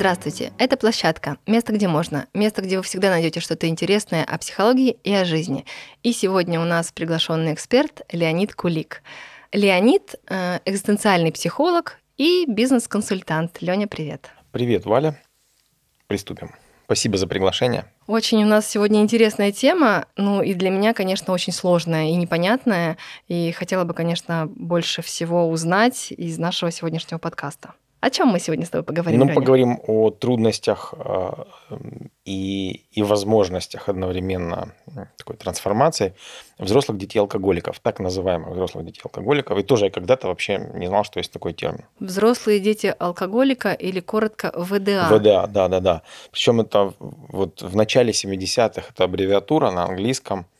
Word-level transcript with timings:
Здравствуйте, 0.00 0.54
это 0.56 0.78
«Площадка», 0.78 1.36
место, 1.46 1.74
где 1.74 1.86
можно, 1.86 2.26
место, 2.32 2.62
где 2.62 2.78
вы 2.78 2.82
всегда 2.82 3.10
найдете 3.10 3.40
что-то 3.40 3.68
интересное 3.68 4.24
о 4.24 4.38
психологии 4.38 4.96
и 5.04 5.12
о 5.12 5.26
жизни. 5.26 5.66
И 6.02 6.14
сегодня 6.14 6.58
у 6.58 6.64
нас 6.64 6.90
приглашенный 6.90 7.52
эксперт 7.52 8.00
Леонид 8.10 8.54
Кулик. 8.54 9.02
Леонид 9.52 10.14
э,– 10.26 10.60
экзистенциальный 10.64 11.30
психолог 11.32 11.98
и 12.16 12.46
бизнес-консультант. 12.48 13.60
Леня, 13.60 13.86
привет. 13.86 14.30
Привет, 14.52 14.86
Валя. 14.86 15.20
Приступим. 16.06 16.54
Спасибо 16.86 17.18
за 17.18 17.26
приглашение. 17.26 17.84
Очень 18.06 18.42
у 18.42 18.46
нас 18.46 18.66
сегодня 18.66 19.02
интересная 19.02 19.52
тема, 19.52 20.06
ну 20.16 20.40
и 20.40 20.54
для 20.54 20.70
меня, 20.70 20.94
конечно, 20.94 21.34
очень 21.34 21.52
сложная 21.52 22.06
и 22.08 22.14
непонятная, 22.14 22.96
и 23.28 23.52
хотела 23.52 23.84
бы, 23.84 23.92
конечно, 23.92 24.46
больше 24.46 25.02
всего 25.02 25.50
узнать 25.50 26.10
из 26.10 26.38
нашего 26.38 26.70
сегодняшнего 26.70 27.18
подкаста. 27.18 27.74
О 28.00 28.08
чем 28.08 28.28
мы 28.28 28.40
сегодня 28.40 28.64
с 28.64 28.70
тобой 28.70 28.84
поговорим? 28.84 29.20
Ну, 29.20 29.26
Леня? 29.26 29.34
поговорим 29.34 29.80
о 29.86 30.10
трудностях 30.10 30.94
э, 30.96 31.30
и, 32.24 32.86
и 32.90 33.02
возможностях 33.02 33.90
одновременно 33.90 34.74
такой 35.18 35.36
трансформации 35.36 36.14
взрослых 36.58 36.96
детей-алкоголиков, 36.96 37.78
так 37.80 38.00
называемых 38.00 38.52
взрослых 38.52 38.86
детей-алкоголиков. 38.86 39.58
И 39.58 39.62
тоже 39.62 39.86
я 39.86 39.90
когда-то 39.90 40.28
вообще 40.28 40.58
не 40.74 40.86
знал, 40.86 41.04
что 41.04 41.20
есть 41.20 41.30
такой 41.30 41.52
термин. 41.52 41.84
Взрослые 42.00 42.58
дети 42.60 42.94
алкоголика 42.98 43.72
или 43.72 44.00
коротко 44.00 44.50
ВДА. 44.56 45.08
ВДА, 45.10 45.46
да, 45.46 45.68
да, 45.68 45.80
да. 45.80 46.02
Причем 46.30 46.62
это 46.62 46.94
вот 46.98 47.60
в 47.60 47.76
начале 47.76 48.12
70-х, 48.12 48.88
это 48.90 49.04
аббревиатура 49.04 49.70
на 49.70 49.84
английском– 49.84 50.46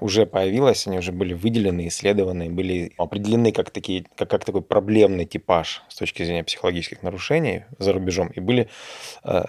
уже 0.00 0.24
появилась, 0.24 0.86
они 0.86 0.98
уже 0.98 1.10
были 1.10 1.34
выделены, 1.34 1.88
исследованы, 1.88 2.48
были 2.48 2.92
определены 2.96 3.50
как, 3.52 3.70
такие, 3.70 4.04
как, 4.14 4.30
как 4.30 4.44
такой 4.44 4.62
проблемный 4.62 5.24
типаж 5.24 5.82
с 5.88 5.96
точки 5.96 6.22
зрения 6.24 6.44
психологических 6.44 7.02
нарушений 7.02 7.64
за 7.78 7.92
рубежом, 7.92 8.28
и 8.28 8.40
были 8.40 8.68
э, 9.24 9.44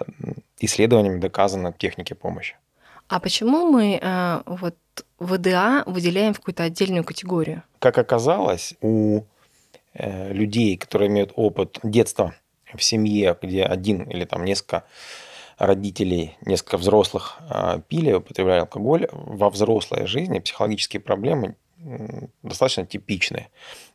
исследованиями 0.58 1.20
доказаны 1.20 1.72
техники 1.78 2.14
помощи. 2.14 2.56
А 3.06 3.20
почему 3.20 3.70
мы 3.70 4.00
э, 4.02 4.42
вот 4.46 4.76
ВДА 5.20 5.84
выделяем 5.86 6.34
в 6.34 6.38
какую-то 6.38 6.64
отдельную 6.64 7.04
категорию? 7.04 7.62
Как 7.78 7.98
оказалось, 7.98 8.74
у 8.80 9.22
э, 9.94 10.32
людей, 10.32 10.76
которые 10.76 11.08
имеют 11.08 11.32
опыт 11.36 11.78
детства 11.84 12.34
в 12.74 12.82
семье, 12.82 13.36
где 13.40 13.64
один 13.64 14.02
или 14.04 14.24
там 14.24 14.44
несколько 14.44 14.84
родителей, 15.60 16.36
несколько 16.40 16.78
взрослых 16.78 17.36
а, 17.48 17.80
пили, 17.80 18.14
употребляли 18.14 18.60
алкоголь, 18.60 19.08
во 19.12 19.50
взрослой 19.50 20.06
жизни 20.06 20.38
психологические 20.38 21.00
проблемы 21.00 21.54
достаточно 22.42 22.86
типичные. 22.86 23.48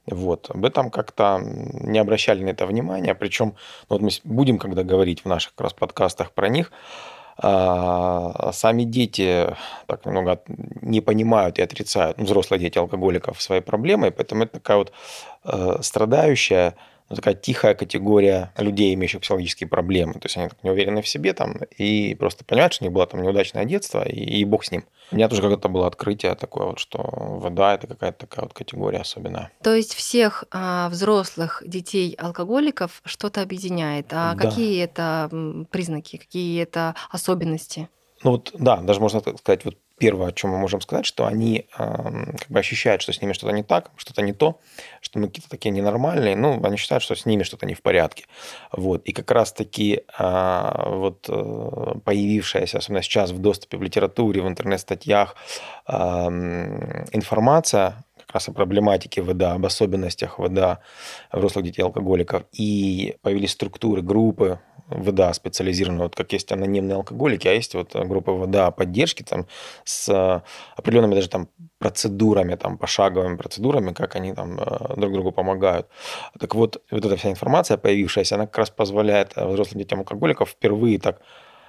Вот. 0.05 0.49
Об 0.49 0.63
этом 0.63 0.91
как-то 0.91 1.39
не 1.41 1.99
обращали 1.99 2.43
на 2.43 2.49
это 2.49 2.66
внимания. 2.66 3.16
Причем, 3.16 3.55
ну, 3.89 3.97
вот 3.97 4.02
мы 4.02 4.09
будем 4.23 4.58
когда 4.58 4.83
говорить 4.83 5.23
в 5.23 5.27
наших 5.27 5.55
как 5.55 5.61
раз 5.66 5.73
подкастах 5.73 6.31
про 6.31 6.49
них, 6.49 6.71
а 7.38 8.52
сами 8.53 8.83
дети 8.83 9.55
так 9.88 10.05
немного 10.05 10.41
не 10.47 11.02
понимают 11.02 11.59
и 11.59 11.63
отрицают, 11.63 12.17
ну, 12.17 12.25
взрослые 12.25 12.59
дети 12.59 12.77
алкоголиков, 12.77 13.41
свои 13.41 13.59
проблемы, 13.59 14.11
поэтому 14.11 14.43
это 14.43 14.53
такая 14.53 14.77
вот 14.77 14.93
э, 15.43 15.77
страдающая, 15.81 16.75
ну, 17.09 17.16
такая 17.16 17.36
тихая 17.36 17.75
категория 17.75 18.52
людей, 18.58 18.94
имеющих 18.94 19.22
психологические 19.22 19.67
проблемы. 19.70 20.14
То 20.14 20.25
есть 20.25 20.38
они 20.38 20.50
так 20.50 20.64
не 20.64 20.72
уверены 20.72 21.02
в 21.02 21.08
себе 21.08 21.34
там 21.34 21.58
и 21.78 22.16
просто 22.16 22.44
понимают, 22.44 22.73
что 22.73 22.84
у 22.84 22.88
них 22.88 22.94
было 22.94 23.06
там 23.06 23.22
неудачное 23.22 23.66
детство, 23.66 24.03
и, 24.08 24.20
и 24.39 24.45
бог 24.45 24.66
с 24.66 24.72
ним. 24.72 24.86
У 25.11 25.16
меня 25.16 25.30
тоже 25.30 25.42
как-то 25.44 25.70
было 25.70 25.86
открытие 25.86 26.33
такое 26.33 26.66
вот, 26.67 26.80
что 26.80 27.00
вода– 27.00 27.73
это 27.76 27.86
какая-то 27.86 28.26
такая 28.26 28.45
вот 28.45 28.53
категория 28.53 29.00
особенная. 29.00 29.52
То 29.61 29.76
есть 29.76 29.94
всех 29.94 30.45
а, 30.52 30.89
взрослых 30.89 31.61
детей-алкоголиков 31.66 33.02
что-то 33.06 33.42
объединяет. 33.42 34.08
А 34.11 34.33
Да. 34.33 34.48
какие 34.50 34.83
это 34.83 35.30
признаки, 35.70 36.17
какие 36.17 36.61
это 36.61 36.95
особенности? 37.11 37.88
Ну 38.23 38.32
вот, 38.32 38.52
да, 38.58 38.77
даже 38.77 38.99
можно 38.99 39.21
так 39.21 39.38
сказать, 39.38 39.64
вот 39.65 39.77
первое, 39.98 40.28
о 40.28 40.32
чем 40.32 40.52
мы 40.52 40.58
можем 40.58 40.82
сказать, 40.82 41.06
что 41.06 41.26
они 41.26 41.67
эм, 41.78 42.36
как 42.38 42.50
бы 42.50 42.60
ощущают, 42.60 43.02
что 43.02 43.14
с 43.14 43.22
ними 43.22 43.33
что-то 43.33 43.54
не 43.54 43.64
так, 43.64 43.92
что-то 43.95 44.22
не 44.22 44.33
то, 44.33 44.60
что 45.02 45.20
мы 45.20 45.28
какие-то 45.28 45.50
такие 45.50 45.72
ненормальные, 45.72 46.36
ну, 46.36 46.61
они 46.64 46.78
считают, 46.78 47.04
что 47.04 47.16
с 47.16 47.26
ними 47.26 47.44
что-то 47.44 47.66
не 47.66 47.73
в 47.73 47.82
порядке. 47.82 48.26
Вот. 48.72 49.04
И 49.06 49.14
как 49.14 49.32
раз-таки 49.32 50.04
а, 50.17 50.89
вот 50.89 51.28
э, 51.30 52.00
появившаяся, 52.04 52.78
особенно 52.78 53.02
сейчас 53.02 53.32
в 53.32 53.39
доступе 53.39 53.78
в 53.78 53.83
литературе, 53.83 54.42
в 54.42 54.48
интернет-статьях, 54.48 55.36
ам, 55.86 57.06
информация 57.12 58.05
как 58.17 58.31
раз 58.33 58.49
о 58.49 58.53
проблематике 58.53 59.21
ВДА, 59.21 59.53
об 59.53 59.65
особенностях 59.65 60.39
ВДА 60.39 60.80
взрослых 61.31 61.65
детей-алкоголиков. 61.65 62.43
И 62.52 63.17
появились 63.21 63.52
структуры, 63.52 64.02
группы 64.02 64.59
ВДА 64.87 65.33
специализированные, 65.33 66.03
вот 66.03 66.15
как 66.15 66.31
есть 66.33 66.52
анонимные 66.52 66.95
алкоголики, 66.95 67.48
а 67.48 67.53
есть 67.53 67.73
вот 67.73 67.95
группа 67.95 68.33
ВДА 68.33 68.71
поддержки 68.71 69.23
там 69.23 69.48
с 69.83 70.09
э, 70.09 70.42
определенными 70.76 71.15
даже 71.15 71.30
там 71.30 71.49
процедурами, 71.80 72.55
там 72.55 72.77
пошаговыми 72.77 73.36
процедурами, 73.36 73.93
как 73.93 74.15
они 74.15 74.33
там 74.33 74.59
э, 74.59 74.95
друг 74.95 75.14
другу 75.14 75.32
помогают. 75.32 75.87
Так 76.39 76.53
вот, 76.55 76.83
вот 76.92 77.05
эта 77.05 77.15
вся 77.17 77.32
информация 77.32 77.77
появившаяся, 77.77 78.36
она 78.36 78.45
как 78.45 78.59
раз 78.59 78.70
позволяет 78.70 79.33
э, 79.36 79.47
взрослым 79.47 79.80
детям 79.80 79.99
алкоголиков 79.99 80.49
впервые 80.49 80.99
так 80.99 81.21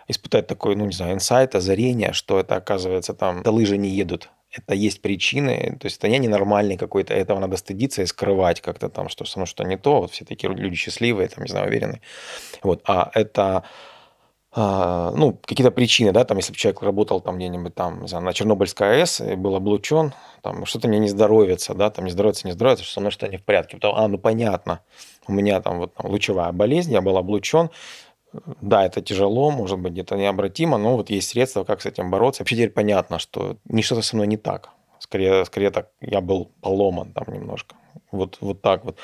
испытать 0.09 0.47
такой, 0.47 0.77
ну, 0.77 0.84
не 0.87 0.93
знаю, 0.93 1.15
инсайт, 1.15 1.55
озарение, 1.55 2.13
что 2.13 2.39
это, 2.39 2.57
оказывается, 2.57 3.15
там, 3.15 3.43
до 3.43 3.51
лыжи 3.51 3.77
не 3.77 3.89
едут. 3.89 4.31
Это 4.56 4.75
есть 4.75 5.03
причины, 5.03 5.77
то 5.81 5.87
есть 5.87 5.99
это 5.99 6.09
я 6.09 6.19
ненормальный 6.19 6.77
какой-то, 6.77 7.12
этого 7.15 7.39
надо 7.41 7.56
стыдиться 7.56 8.03
и 8.03 8.06
скрывать 8.06 8.61
как-то 8.61 8.89
там, 8.89 9.09
что 9.09 9.25
со 9.25 9.39
мной 9.39 9.47
что 9.47 9.65
не 9.65 9.77
то, 9.77 10.00
вот 10.00 10.12
все 10.12 10.25
такие 10.25 10.53
люди 10.53 10.77
счастливые, 10.77 11.28
там, 11.28 11.44
не 11.44 11.50
знаю, 11.50 11.69
уверенные. 11.69 12.00
Вот, 12.62 12.83
а 12.87 13.11
это, 13.15 13.65
а, 14.53 15.12
ну, 15.12 15.34
какие-то 15.34 15.71
причины, 15.71 16.12
да, 16.12 16.25
там, 16.25 16.39
если 16.39 16.53
бы 16.53 16.59
человек 16.59 16.83
работал 16.83 17.21
там 17.21 17.37
где-нибудь 17.37 17.75
там, 17.75 18.03
не 18.03 18.09
знаю, 18.09 18.25
на 18.25 18.33
Чернобыльской 18.33 19.00
АЭС 19.03 19.21
и 19.21 19.34
был 19.34 19.55
облучен, 19.56 20.15
там, 20.43 20.65
что-то 20.66 20.89
мне 20.89 20.99
не 20.99 21.09
здоровится, 21.09 21.75
да, 21.75 21.91
там, 21.91 22.06
не 22.06 22.11
здоровится, 22.11 22.47
не 22.47 22.53
здоровится, 22.55 22.84
что 22.84 22.95
со 22.95 23.00
мной 23.00 23.12
что-то 23.12 23.31
не 23.31 23.39
в 23.39 23.45
порядке. 23.45 23.77
Потом, 23.77 23.97
А, 23.97 24.09
ну, 24.09 24.19
понятно, 24.19 24.81
у 25.28 25.33
меня 25.33 25.61
там 25.61 25.78
вот 25.78 25.95
там, 25.95 26.11
лучевая 26.11 26.53
болезнь, 26.53 26.93
я 26.93 27.03
был 27.03 27.19
облучен, 27.19 27.71
да, 28.61 28.85
это 28.85 29.01
тяжело, 29.03 29.51
может 29.51 29.79
быть, 29.79 29.93
где-то 29.93 30.17
необратимо, 30.17 30.79
но 30.79 30.97
вот 30.97 31.11
есть 31.11 31.31
средства, 31.31 31.65
как 31.65 31.81
с 31.81 31.87
этим 31.87 32.11
бороться. 32.11 32.43
Вообще 32.43 32.57
теперь 32.57 32.71
понятно, 32.71 33.19
что 33.19 33.57
не 33.65 33.83
что-то 33.83 34.03
со 34.03 34.17
мной 34.17 34.27
не 34.27 34.37
так. 34.37 34.71
Скорее, 34.99 35.45
скорее 35.45 35.71
так, 35.71 35.91
я 36.01 36.21
был 36.21 36.51
поломан 36.61 37.13
там 37.13 37.33
немножко. 37.33 37.77
Вот, 38.11 38.39
вот 38.41 38.63
так 38.63 38.85
вот. 38.85 38.99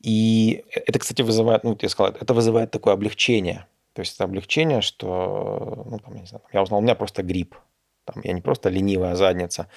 И 0.00 0.64
это, 0.70 0.98
кстати, 0.98 1.22
вызывает, 1.22 1.64
ну, 1.64 1.70
вот 1.70 1.82
я 1.82 1.88
сказал, 1.88 2.12
это 2.12 2.34
вызывает 2.34 2.70
такое 2.70 2.94
облегчение. 2.94 3.66
То 3.92 4.00
есть 4.00 4.14
это 4.14 4.24
облегчение, 4.24 4.80
что, 4.82 5.84
ну, 5.86 5.98
там, 5.98 6.14
я 6.14 6.20
не 6.20 6.26
знаю, 6.26 6.42
я 6.52 6.62
узнал, 6.62 6.80
у 6.80 6.82
меня 6.82 6.94
просто 6.94 7.22
грипп. 7.22 7.56
Там, 8.04 8.22
я 8.24 8.32
не 8.32 8.40
просто 8.40 8.70
ленивая 8.70 9.14
задница, 9.14 9.68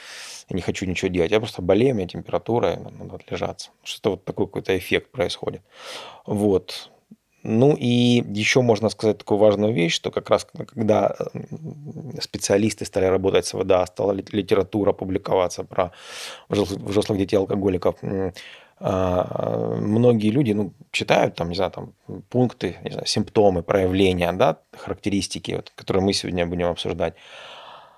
я 0.50 0.56
не 0.56 0.62
хочу 0.62 0.86
ничего 0.86 1.10
делать, 1.10 1.32
я 1.32 1.40
просто 1.40 1.62
болею, 1.62 1.94
у 1.94 1.98
меня 1.98 2.08
температура, 2.08 2.78
надо 2.78 3.16
отлежаться. 3.16 3.72
Что-то 3.84 4.12
вот 4.12 4.26
такой 4.26 4.48
какой-то 4.48 4.78
эффект 4.78 5.12
происходит. 5.12 5.62
Вот. 6.26 6.90
Ну 7.44 7.76
и 7.78 8.24
еще 8.34 8.62
можно 8.62 8.90
сказать 8.90 9.18
такую 9.18 9.38
важную 9.38 9.74
вещь, 9.74 9.94
что 9.94 10.12
как 10.12 10.30
раз 10.30 10.48
когда 10.68 11.14
м, 11.34 12.14
специалисты 12.22 12.86
стали 12.86 13.06
работать 13.06 13.46
с 13.46 13.54
ВДА, 13.54 13.86
стала 13.86 14.14
лит- 14.14 14.34
литература 14.34 14.94
публиковаться 14.94 15.66
про 15.66 15.92
взрослых, 16.48 17.18
детей 17.20 17.36
алкоголиков, 17.36 17.96
а, 18.80 19.76
многие 19.80 20.30
люди 20.30 20.54
ну, 20.54 20.74
читают 20.92 21.36
там, 21.36 21.50
не 21.50 21.56
знаю, 21.56 21.72
там 21.72 21.94
пункты, 22.30 22.78
не 22.84 22.92
знаю, 22.92 23.08
симптомы, 23.08 23.62
проявления, 23.62 24.32
да, 24.34 24.58
характеристики, 24.78 25.52
вот, 25.52 25.72
которые 25.76 26.04
мы 26.04 26.14
сегодня 26.14 26.46
будем 26.46 26.68
обсуждать. 26.68 27.14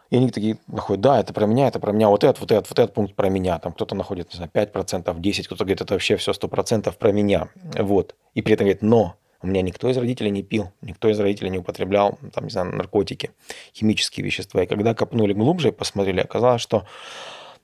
И 0.09 0.17
они 0.17 0.29
такие 0.29 0.57
находят, 0.67 1.01
да, 1.01 1.19
это 1.19 1.33
про 1.33 1.45
меня, 1.45 1.67
это 1.67 1.79
про 1.79 1.91
меня, 1.91 2.09
вот 2.09 2.23
этот, 2.23 2.39
вот 2.39 2.51
этот, 2.51 2.69
вот 2.69 2.79
этот 2.79 2.93
пункт 2.93 3.15
про 3.15 3.29
меня. 3.29 3.57
Там 3.59 3.73
кто-то 3.73 3.95
находит, 3.95 4.31
не 4.33 4.37
знаю, 4.37 4.51
5%, 4.51 5.17
10%, 5.19 5.45
кто-то 5.45 5.63
говорит, 5.63 5.81
это 5.81 5.93
вообще 5.93 6.15
все 6.17 6.31
100% 6.31 6.95
про 6.97 7.11
меня. 7.11 7.49
Вот. 7.75 8.15
И 8.35 8.41
при 8.41 8.53
этом 8.53 8.65
говорит, 8.65 8.81
но 8.83 9.15
у 9.45 9.47
меня 9.47 9.61
никто 9.61 9.89
из 9.89 9.97
родителей 9.97 10.31
не 10.31 10.43
пил, 10.43 10.71
никто 10.81 11.07
из 11.07 11.19
родителей 11.19 11.51
не 11.51 11.59
употреблял, 11.59 12.17
там, 12.33 12.45
не 12.45 12.49
знаю, 12.49 12.75
наркотики, 12.75 13.31
химические 13.73 14.25
вещества. 14.25 14.63
И 14.63 14.67
когда 14.67 14.93
копнули 14.93 15.33
глубже 15.33 15.69
и 15.69 15.71
посмотрели, 15.71 16.19
оказалось, 16.19 16.61
что 16.61 16.85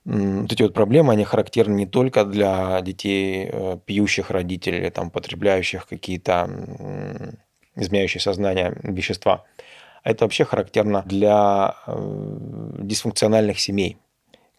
вот 0.04 0.52
эти 0.52 0.62
вот 0.62 0.74
проблемы, 0.74 1.12
они 1.12 1.24
характерны 1.24 1.74
не 1.74 1.86
только 1.86 2.24
для 2.24 2.80
детей 2.80 3.48
э, 3.52 3.78
пьющих 3.84 4.30
родителей, 4.30 4.90
там, 4.90 5.10
потребляющих 5.10 5.86
какие-то 5.86 6.50
изменяющие 7.76 8.20
сознание 8.20 8.76
вещества, 8.82 9.44
а 10.02 10.10
это 10.10 10.24
вообще 10.24 10.44
характерно 10.44 11.02
для 11.06 11.76
э, 11.86 12.36
дисфункциональных 12.78 13.60
семей, 13.60 13.96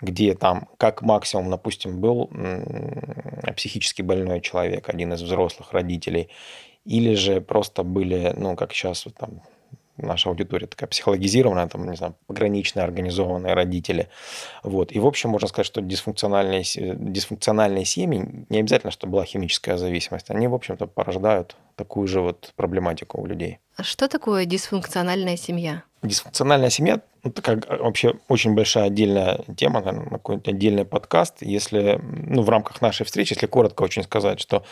где 0.04 0.36
там 0.36 0.68
как 0.78 1.02
максимум, 1.02 1.50
допустим, 1.50 2.00
был 2.00 2.30
психически 3.56 4.02
больной 4.02 4.42
человек, 4.42 4.90
один 4.90 5.14
из 5.14 5.22
взрослых 5.22 5.72
родителей, 5.72 6.30
или 6.86 7.16
же 7.16 7.40
просто 7.40 7.84
были, 7.84 8.34
ну, 8.36 8.56
как 8.56 8.74
сейчас 8.74 9.06
вот 9.06 9.16
там 9.16 9.42
наша 9.96 10.30
аудитория 10.30 10.68
такая 10.68 10.90
психологизированная, 10.90 11.68
там, 11.68 11.90
не 11.90 11.96
знаю, 11.96 12.16
пограничные, 12.28 12.84
организованные 12.84 13.54
родители. 13.54 14.10
Вот. 14.64 14.92
И, 14.92 15.00
в 15.00 15.06
общем, 15.06 15.30
можно 15.30 15.48
сказать, 15.48 15.68
что 15.68 15.82
дисфункциональные, 15.82 16.64
дисфункциональные 16.66 17.86
семьи, 17.86 18.46
не 18.50 18.60
обязательно, 18.60 18.92
что 18.92 19.08
была 19.08 19.24
химическая 19.24 19.78
зависимость, 19.78 20.30
они, 20.32 20.48
в 20.48 20.54
общем-то, 20.56 20.88
порождают 20.88 21.56
такую 21.76 22.08
же 22.08 22.22
вот 22.22 22.54
проблематику 22.56 23.22
у 23.22 23.26
людей. 23.26 23.60
А 23.78 23.84
что 23.84 24.08
такое 24.08 24.46
дисфункциональная 24.46 25.38
семья? 25.38 25.84
Дисфункциональная 26.02 26.70
семья 26.70 27.00
ну, 27.24 27.31
такая 27.31 27.62
вообще 27.80 28.16
очень 28.28 28.54
большая 28.54 28.86
отдельная 28.86 29.46
тема, 29.56 29.80
наверное, 29.80 30.10
какой-нибудь 30.10 30.50
отдельный 30.50 30.84
подкаст. 30.84 31.38
Если, 31.42 32.00
ну, 32.02 32.42
в 32.42 32.50
рамках 32.50 32.81
нашей 32.81 33.06
встречи, 33.06 33.34
если 33.34 33.48
коротко 33.48 33.84
очень 33.84 34.04
сказать, 34.04 34.42
что 34.42 34.66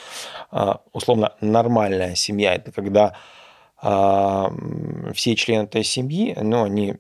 а, 0.52 0.82
условно 0.92 1.34
нормальная 1.40 2.16
семья– 2.16 2.54
это 2.56 2.74
когда 2.74 3.16
а, 3.82 4.52
все 5.14 5.36
члены 5.36 5.64
этой 5.64 5.86
семьи, 5.86 6.36
ну, 6.42 6.64
они, 6.64 6.96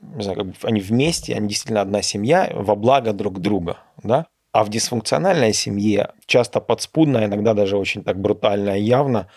не 0.00 0.22
знаю, 0.22 0.38
как 0.38 0.46
бы 0.46 0.54
они 0.62 0.80
вместе, 0.80 1.34
они 1.34 1.48
действительно 1.48 1.82
одна 1.82 2.00
семья 2.00 2.50
во 2.54 2.74
благо 2.74 3.12
друг 3.12 3.40
друга, 3.40 3.78
да? 4.02 4.26
А 4.52 4.64
в 4.64 4.70
дисфункциональной 4.70 5.52
семье 5.52 6.12
часто 6.26 6.60
подспудно, 6.60 7.24
иногда 7.24 7.52
даже 7.52 7.76
очень 7.76 8.04
так 8.04 8.18
брутально 8.18 8.78
и 8.78 8.82
явно, 8.82 9.28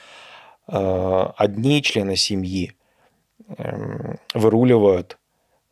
а, 0.68 1.34
одни 1.36 1.82
члены 1.82 2.16
семьи 2.16 2.72
эм, 3.58 4.18
выруливают 4.34 5.18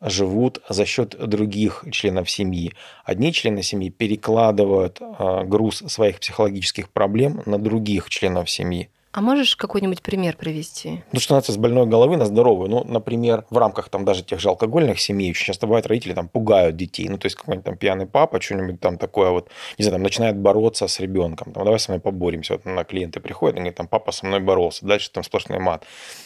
живут 0.04 0.60
за 0.68 0.84
счет 0.84 1.16
других 1.18 1.84
членов 1.90 2.30
семьи. 2.30 2.72
Одни 3.04 3.32
члены 3.32 3.62
семьи 3.62 3.90
перекладывают 3.90 4.98
а, 5.00 5.44
груз 5.44 5.78
своих 5.78 6.20
психологических 6.20 6.90
проблем 6.90 7.42
на 7.46 7.58
других 7.58 8.10
членов 8.10 8.50
семьи. 8.50 8.90
А 9.16 9.20
можешь 9.20 9.54
какой-нибудь 9.54 10.02
пример 10.02 10.36
привести? 10.36 11.04
Ну, 11.12 11.20
что 11.20 11.34
называется, 11.34 11.52
с 11.52 11.56
больной 11.56 11.86
головы 11.86 12.16
на 12.16 12.24
здоровую. 12.24 12.68
Ну, 12.68 12.82
например, 12.82 13.44
в 13.48 13.56
рамках 13.56 13.88
там 13.88 14.04
даже 14.04 14.24
тех 14.24 14.40
же 14.40 14.48
алкогольных 14.48 14.98
семей 14.98 15.30
очень 15.30 15.46
часто 15.46 15.68
бывает 15.68 15.86
родители 15.86 16.14
там 16.14 16.28
пугают 16.28 16.74
детей. 16.74 17.08
Ну, 17.08 17.16
то 17.16 17.26
есть 17.26 17.36
какой-нибудь 17.36 17.64
там 17.64 17.76
пьяный 17.76 18.06
папа, 18.06 18.40
что-нибудь 18.40 18.80
там 18.80 18.98
такое 18.98 19.30
вот, 19.30 19.50
не 19.78 19.84
знаю, 19.84 19.94
там 19.94 20.02
начинает 20.02 20.36
бороться 20.36 20.88
с 20.88 20.98
ребенком. 20.98 21.52
Там, 21.52 21.62
давай 21.62 21.78
со 21.78 21.92
мной 21.92 22.00
поборемся. 22.00 22.54
Вот 22.54 22.64
на 22.64 22.82
клиенты 22.82 23.20
приходят, 23.20 23.54
и 23.54 23.58
говорят, 23.60 23.76
там, 23.76 23.86
папа 23.86 24.10
со 24.10 24.26
мной 24.26 24.40
боролся. 24.40 24.84
Дальше 24.84 25.12
там 25.12 25.22
сплошной 25.22 25.60
мат. 25.60 25.84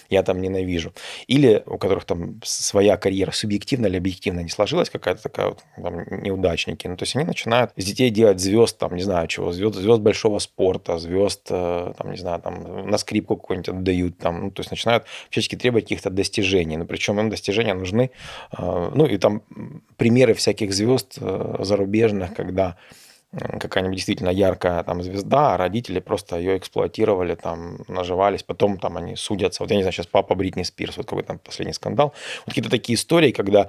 Я 0.08 0.22
там 0.22 0.40
ненавижу. 0.40 0.94
Или 1.26 1.62
у 1.66 1.76
которых 1.76 2.06
там 2.06 2.40
своя 2.42 2.96
карьера 2.96 3.32
субъективно 3.32 3.88
или 3.88 3.98
объективно 3.98 4.40
не 4.40 4.48
сложилась, 4.48 4.88
какая-то 4.88 5.24
такая 5.24 5.48
вот 5.48 5.58
там, 5.76 6.22
неудачники. 6.22 6.86
Ну, 6.86 6.96
то 6.96 7.02
есть 7.02 7.14
они 7.16 7.26
начинают 7.26 7.70
из 7.76 7.84
детей 7.84 8.08
делать 8.08 8.40
звезд, 8.40 8.78
там, 8.78 8.96
не 8.96 9.02
знаю 9.02 9.28
чего, 9.28 9.52
звезд, 9.52 9.74
звезд 9.74 10.00
большого 10.00 10.38
спорта, 10.38 10.96
звезд, 10.96 11.48
э, 11.50 11.92
там, 11.98 12.12
не 12.12 12.16
знаю, 12.16 12.40
там, 12.40 12.77
на 12.86 12.98
скрипку 12.98 13.36
какую-нибудь 13.36 13.68
отдают, 13.68 14.18
там, 14.18 14.40
ну, 14.40 14.50
то 14.50 14.60
есть 14.60 14.70
начинают 14.70 15.04
всячески 15.30 15.56
требовать 15.56 15.84
каких-то 15.84 16.10
достижений, 16.10 16.76
но 16.76 16.84
ну, 16.84 16.88
причем 16.88 17.18
им 17.20 17.30
достижения 17.30 17.74
нужны, 17.74 18.10
э, 18.56 18.90
ну, 18.94 19.06
и 19.06 19.18
там 19.18 19.42
примеры 19.96 20.34
всяких 20.34 20.72
звезд 20.72 21.18
э, 21.20 21.56
зарубежных, 21.60 22.34
когда 22.34 22.76
какая-нибудь 23.30 23.96
действительно 23.96 24.30
яркая 24.30 24.82
там 24.82 25.02
звезда, 25.02 25.54
а 25.54 25.56
родители 25.58 26.00
просто 26.00 26.38
ее 26.38 26.56
эксплуатировали, 26.56 27.34
там, 27.34 27.80
наживались, 27.86 28.42
потом 28.42 28.78
там 28.78 28.96
они 28.96 29.16
судятся. 29.16 29.62
Вот 29.62 29.70
я 29.70 29.76
не 29.76 29.82
знаю, 29.82 29.92
сейчас 29.92 30.06
папа 30.06 30.34
Бритни 30.34 30.62
Спирс, 30.62 30.96
вот 30.96 31.06
какой 31.06 31.24
там 31.24 31.38
последний 31.38 31.74
скандал. 31.74 32.14
Вот 32.46 32.54
какие-то 32.54 32.70
такие 32.70 32.96
истории, 32.96 33.32
когда 33.32 33.60
а, 33.60 33.68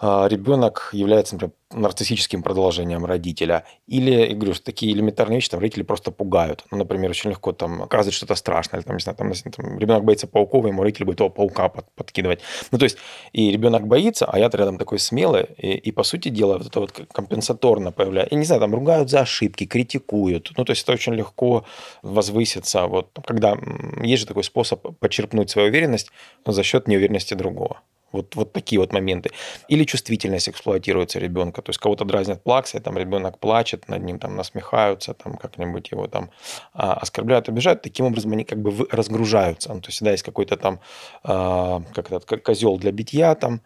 ребенок 0.00 0.90
является, 0.92 1.34
например, 1.34 1.52
нарциссическим 1.72 2.42
продолжением 2.42 3.04
родителя. 3.04 3.64
Или, 3.86 4.10
я 4.10 4.34
говорю, 4.34 4.54
такие 4.54 4.92
элементарные 4.92 5.36
вещи 5.36 5.50
там 5.50 5.60
родители 5.60 5.82
просто 5.82 6.10
пугают. 6.10 6.64
Ну, 6.70 6.78
например, 6.78 7.10
очень 7.10 7.30
легко 7.30 7.52
там 7.52 7.82
оказывать 7.82 8.14
что-то 8.14 8.34
страшное. 8.34 8.80
Или, 8.80 8.86
там, 8.86 8.96
не 8.96 9.02
знаю, 9.02 9.16
там, 9.16 9.32
там, 9.32 9.78
ребенок 9.78 10.04
боится 10.04 10.26
пауков, 10.26 10.66
ему 10.66 10.82
родители 10.82 11.04
будут 11.04 11.18
того 11.18 11.30
паука 11.30 11.68
под, 11.68 11.86
подкидывать. 11.94 12.40
Ну, 12.72 12.78
то 12.78 12.84
есть, 12.84 12.96
и 13.32 13.50
ребенок 13.50 13.86
боится, 13.86 14.26
а 14.26 14.38
я 14.38 14.48
рядом 14.48 14.78
такой 14.78 14.98
смелый. 14.98 15.46
И, 15.58 15.72
и, 15.72 15.92
по 15.92 16.02
сути 16.02 16.28
дела, 16.28 16.58
вот 16.58 16.66
это 16.66 16.80
вот 16.80 16.92
компенсаторно 17.12 17.92
появляется. 17.92 18.34
И, 18.34 18.38
не 18.38 18.44
знаю, 18.44 18.60
там 18.60 18.74
ругают 18.74 19.10
за 19.10 19.20
ошибки, 19.20 19.66
критикуют. 19.66 20.52
Ну, 20.56 20.64
то 20.64 20.72
есть, 20.72 20.82
это 20.82 20.92
очень 20.92 21.14
легко 21.14 21.64
возвыситься. 22.02 22.86
Вот, 22.86 23.10
когда 23.24 23.56
есть 24.02 24.22
же 24.22 24.26
такой 24.26 24.44
способ 24.44 24.98
почерпнуть 24.98 25.50
свою 25.50 25.68
уверенность 25.68 26.10
за 26.46 26.62
счет 26.62 26.88
неуверенности 26.88 27.34
другого. 27.34 27.80
Вот, 28.12 28.34
вот 28.36 28.52
такие 28.52 28.80
вот 28.80 28.92
моменты. 28.92 29.30
Или 29.68 29.84
чувствительность 29.84 30.48
эксплуатируется 30.48 31.18
ребенка. 31.18 31.62
То 31.62 31.70
есть 31.70 31.78
кого-то 31.78 32.04
дразнят 32.04 32.42
плаксой, 32.42 32.80
там 32.80 32.98
ребенок 32.98 33.38
плачет, 33.38 33.88
над 33.88 34.02
ним 34.02 34.18
там 34.18 34.36
насмехаются, 34.36 35.14
там 35.14 35.36
как-нибудь 35.36 35.90
его 35.90 36.06
там 36.06 36.30
а, 36.74 36.94
оскорбляют, 36.94 37.48
обижают. 37.48 37.82
Таким 37.82 38.06
образом 38.06 38.32
они 38.32 38.44
как 38.44 38.60
бы 38.60 38.86
разгружаются. 38.90 39.72
Ну, 39.72 39.80
то 39.80 39.88
есть 39.88 39.96
всегда 39.96 40.12
есть 40.12 40.22
какой-то 40.22 40.56
там 40.56 40.80
а, 41.22 41.82
как 41.94 42.10
этот 42.10 42.42
козел 42.42 42.78
для 42.78 42.92
битья 42.92 43.34
там, 43.34 43.60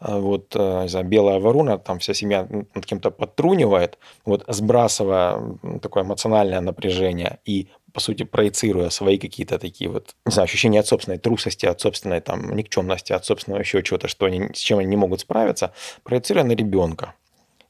а, 0.00 0.18
вот, 0.18 0.54
э, 0.54 0.82
не 0.82 0.88
знаю, 0.88 1.06
белая 1.06 1.40
ворона, 1.40 1.78
там 1.78 1.98
вся 1.98 2.14
семья 2.14 2.46
над 2.74 2.86
кем-то 2.86 3.10
подтрунивает, 3.10 3.98
вот, 4.24 4.44
сбрасывая 4.46 5.58
такое 5.82 6.04
эмоциональное 6.04 6.60
напряжение 6.60 7.40
и 7.44 7.68
по 7.92 8.00
сути, 8.00 8.24
проецируя 8.24 8.90
свои 8.90 9.18
какие-то 9.18 9.58
такие 9.58 9.90
вот, 9.90 10.14
не 10.26 10.32
знаю, 10.32 10.44
ощущения 10.44 10.80
от 10.80 10.86
собственной 10.86 11.18
трусости, 11.18 11.66
от 11.66 11.80
собственной 11.80 12.20
там 12.20 12.54
никчемности, 12.54 13.12
от 13.12 13.24
собственного 13.24 13.60
еще 13.60 13.82
чего-то, 13.82 14.08
что 14.08 14.26
они, 14.26 14.48
с 14.54 14.58
чем 14.58 14.78
они 14.78 14.88
не 14.88 14.96
могут 14.96 15.20
справиться, 15.20 15.72
проецируя 16.02 16.44
на 16.44 16.52
ребенка. 16.52 17.14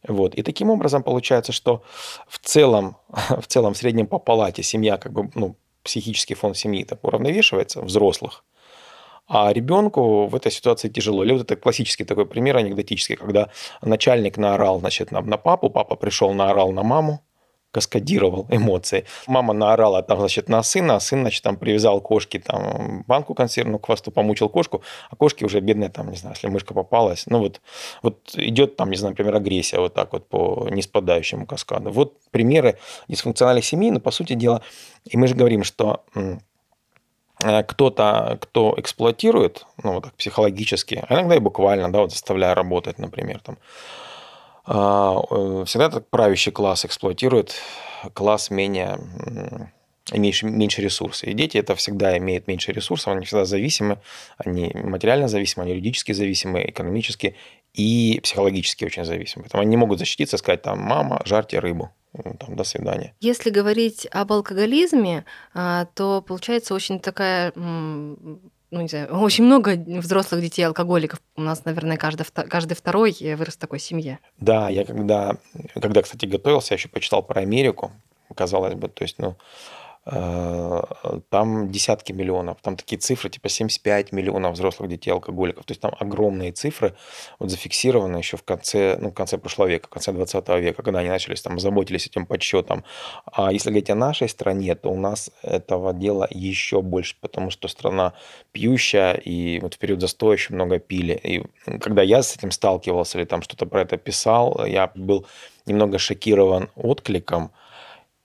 Вот. 0.06 0.34
И 0.34 0.42
таким 0.42 0.70
образом 0.70 1.02
получается, 1.02 1.52
что 1.52 1.82
в 2.28 2.38
целом, 2.38 2.96
в 3.40 3.46
целом 3.46 3.74
в 3.74 3.76
среднем 3.76 4.06
по 4.06 4.18
палате 4.18 4.62
семья, 4.62 4.96
как 4.96 5.12
бы, 5.12 5.30
ну, 5.34 5.56
психический 5.82 6.34
фон 6.34 6.54
семьи 6.54 6.84
так 6.84 7.04
уравновешивается, 7.04 7.80
взрослых, 7.80 8.44
а 9.26 9.52
ребенку 9.52 10.26
в 10.26 10.34
этой 10.34 10.50
ситуации 10.50 10.88
тяжело. 10.88 11.22
Или 11.24 11.32
вот 11.32 11.42
это 11.42 11.56
классический 11.56 12.04
такой 12.04 12.26
пример 12.26 12.56
анекдотический, 12.56 13.16
когда 13.16 13.50
начальник 13.82 14.36
наорал 14.36 14.80
значит, 14.80 15.10
на, 15.10 15.20
на 15.20 15.36
папу, 15.36 15.70
папа 15.70 15.96
пришел, 15.96 16.32
наорал 16.32 16.72
на 16.72 16.82
маму, 16.82 17.22
каскадировал 17.78 18.46
эмоции. 18.50 19.04
Мама 19.28 19.54
наорала 19.54 20.02
там, 20.02 20.18
значит, 20.18 20.48
на 20.48 20.64
сына, 20.64 20.96
а 20.96 21.00
сын, 21.00 21.20
значит, 21.20 21.44
там 21.44 21.56
привязал 21.56 22.00
кошки, 22.00 22.40
там, 22.40 23.04
банку 23.06 23.34
консервную 23.34 23.78
к 23.78 23.86
хвосту, 23.86 24.10
помучил 24.10 24.48
кошку, 24.48 24.82
а 25.10 25.14
кошки 25.14 25.44
уже 25.44 25.60
бедные, 25.60 25.88
там, 25.88 26.10
не 26.10 26.16
знаю, 26.16 26.34
если 26.34 26.48
мышка 26.48 26.74
попалась. 26.74 27.26
Ну, 27.26 27.38
вот, 27.38 27.60
вот 28.02 28.34
идет 28.34 28.74
там, 28.74 28.90
не 28.90 28.96
знаю, 28.96 29.12
например, 29.12 29.36
агрессия 29.36 29.78
вот 29.78 29.94
так 29.94 30.12
вот 30.12 30.28
по 30.28 30.66
неспадающему 30.70 31.46
каскаду. 31.46 31.90
Вот 31.92 32.14
примеры 32.32 32.78
дисфункциональных 33.06 33.64
семей, 33.64 33.92
но, 33.92 34.00
по 34.00 34.10
сути 34.10 34.32
дела, 34.32 34.60
и 35.04 35.16
мы 35.16 35.28
же 35.28 35.36
говорим, 35.36 35.62
что 35.62 36.02
э, 36.16 37.62
кто-то, 37.62 38.38
кто 38.40 38.74
эксплуатирует, 38.76 39.66
ну, 39.84 39.92
вот 39.92 40.04
так 40.04 40.14
психологически, 40.14 41.04
а 41.08 41.14
иногда 41.14 41.36
и 41.36 41.38
буквально, 41.38 41.92
да, 41.92 42.00
вот 42.00 42.10
заставляя 42.10 42.56
работать, 42.56 42.98
например, 42.98 43.38
там, 43.38 43.56
всегда 44.68 45.86
этот 45.86 46.10
правящий 46.10 46.52
класс 46.52 46.84
эксплуатирует 46.84 47.54
класс 48.14 48.50
менее 48.50 48.98
меньше, 50.12 50.46
меньше 50.46 50.82
ресурсов. 50.82 51.28
И 51.28 51.32
дети 51.34 51.58
это 51.58 51.74
всегда 51.74 52.16
имеют 52.18 52.46
меньше 52.46 52.72
ресурсов, 52.72 53.14
они 53.14 53.26
всегда 53.26 53.44
зависимы, 53.44 53.98
они 54.36 54.70
материально 54.74 55.28
зависимы, 55.28 55.64
они 55.64 55.72
юридически 55.72 56.12
зависимы, 56.12 56.64
экономически 56.68 57.36
и 57.74 58.20
психологически 58.22 58.84
очень 58.84 59.04
зависимы. 59.04 59.44
Поэтому 59.44 59.62
они 59.62 59.70
не 59.70 59.76
могут 59.76 59.98
защититься, 59.98 60.38
сказать 60.38 60.62
там, 60.62 60.80
мама, 60.80 61.20
жарьте 61.24 61.58
рыбу. 61.58 61.90
Там, 62.40 62.56
до 62.56 62.64
свидания. 62.64 63.14
Если 63.20 63.50
говорить 63.50 64.08
об 64.10 64.32
алкоголизме, 64.32 65.26
а, 65.52 65.84
то 65.94 66.22
получается 66.22 66.74
очень 66.74 67.00
такая 67.00 67.52
ну, 68.70 68.80
не 68.80 68.88
знаю, 68.88 69.08
очень 69.18 69.44
много 69.44 69.76
взрослых 69.76 70.42
детей 70.42 70.62
алкоголиков. 70.62 71.20
У 71.36 71.40
нас, 71.40 71.64
наверное, 71.64 71.96
каждый, 71.96 72.26
каждый 72.48 72.74
второй 72.74 73.16
вырос 73.20 73.54
в 73.54 73.58
такой 73.58 73.78
семье. 73.78 74.18
Да, 74.38 74.68
я 74.68 74.84
когда, 74.84 75.36
когда, 75.74 76.02
кстати, 76.02 76.26
готовился, 76.26 76.74
я 76.74 76.76
еще 76.76 76.88
почитал 76.88 77.22
про 77.22 77.40
Америку, 77.40 77.92
казалось 78.34 78.74
бы, 78.74 78.88
то 78.88 79.04
есть, 79.04 79.18
ну, 79.18 79.36
там 80.10 81.70
десятки 81.70 82.12
миллионов, 82.12 82.58
там 82.62 82.76
такие 82.76 82.98
цифры, 82.98 83.28
типа 83.30 83.48
75 83.48 84.12
миллионов 84.12 84.54
взрослых 84.54 84.88
детей 84.88 85.10
алкоголиков, 85.10 85.66
то 85.66 85.72
есть 85.72 85.80
там 85.80 85.92
огромные 85.98 86.52
цифры, 86.52 86.94
вот 87.38 87.50
зафиксированы 87.50 88.16
еще 88.16 88.36
в 88.36 88.42
конце, 88.42 88.96
ну, 88.98 89.10
в 89.10 89.14
конце 89.14 89.36
прошлого 89.36 89.68
века, 89.68 89.86
в 89.86 89.90
конце 89.90 90.12
20 90.12 90.48
века, 90.60 90.82
когда 90.82 91.00
они 91.00 91.10
начались, 91.10 91.42
там, 91.42 91.58
заботились 91.58 92.06
этим 92.06 92.24
подсчетом. 92.24 92.84
А 93.26 93.52
если 93.52 93.68
говорить 93.68 93.90
о 93.90 93.94
нашей 93.94 94.28
стране, 94.28 94.74
то 94.74 94.90
у 94.90 94.96
нас 94.96 95.30
этого 95.42 95.92
дела 95.92 96.26
еще 96.30 96.80
больше, 96.80 97.16
потому 97.20 97.50
что 97.50 97.68
страна 97.68 98.14
пьющая, 98.52 99.12
и 99.12 99.60
вот 99.60 99.74
в 99.74 99.78
период 99.78 100.00
застоя 100.00 100.32
очень 100.32 100.54
много 100.54 100.78
пили. 100.78 101.20
И 101.22 101.42
когда 101.80 102.02
я 102.02 102.22
с 102.22 102.34
этим 102.34 102.50
сталкивался 102.50 103.18
или 103.18 103.26
там 103.26 103.42
что-то 103.42 103.66
про 103.66 103.82
это 103.82 103.98
писал, 103.98 104.64
я 104.64 104.90
был 104.94 105.26
немного 105.66 105.98
шокирован 105.98 106.70
откликом, 106.76 107.50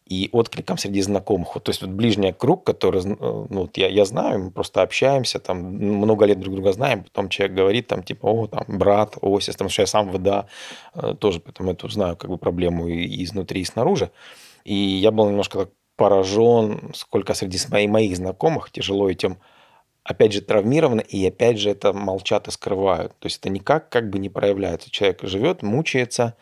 и 0.05 0.29
откликом 0.31 0.77
среди 0.77 1.01
знакомых. 1.01 1.55
Вот, 1.55 1.63
то 1.63 1.69
есть 1.69 1.81
вот 1.81 1.91
ближний 1.91 2.33
круг, 2.33 2.65
который, 2.65 3.01
э, 3.01 3.15
ну, 3.49 3.61
вот 3.61 3.77
я, 3.77 3.87
я 3.87 4.05
знаю, 4.05 4.45
мы 4.45 4.51
просто 4.51 4.81
общаемся, 4.81 5.39
там 5.39 5.57
много 5.63 6.25
лет 6.25 6.39
друг 6.39 6.55
друга 6.55 6.73
знаем, 6.73 7.03
потом 7.03 7.29
человек 7.29 7.55
говорит 7.55 7.87
там 7.87 8.03
типа, 8.03 8.25
о, 8.25 8.47
там, 8.47 8.63
брат, 8.67 9.17
о, 9.21 9.39
сестра, 9.39 9.53
потому 9.53 9.69
что 9.69 9.81
я 9.83 9.87
сам 9.87 10.11
ВДА 10.11 10.47
э, 10.93 11.15
тоже, 11.19 11.39
поэтому 11.39 11.69
я 11.69 11.75
тут 11.75 11.93
знаю 11.93 12.17
как 12.17 12.29
бы 12.29 12.37
проблему 12.37 12.87
и 12.87 13.23
изнутри, 13.23 13.61
и 13.61 13.65
снаружи. 13.65 14.11
И 14.65 14.75
я 14.75 15.11
был 15.11 15.29
немножко 15.29 15.59
так 15.59 15.69
поражен, 15.95 16.91
сколько 16.93 17.33
среди 17.33 17.57
моих, 17.69 17.89
моих 17.89 18.17
знакомых 18.17 18.71
тяжело 18.71 19.09
этим 19.09 19.37
опять 20.03 20.33
же, 20.33 20.41
травмированы, 20.41 21.01
и 21.01 21.25
опять 21.25 21.57
же 21.59 21.69
это 21.69 21.93
молчат 21.93 22.47
и 22.47 22.51
скрывают. 22.51 23.17
То 23.19 23.27
есть 23.27 23.39
это 23.39 23.49
никак 23.49 23.89
как 23.89 24.09
бы 24.09 24.19
не 24.19 24.29
проявляется. 24.29 24.91
Человек 24.91 25.21
живет, 25.23 25.63
мучается, 25.63 26.35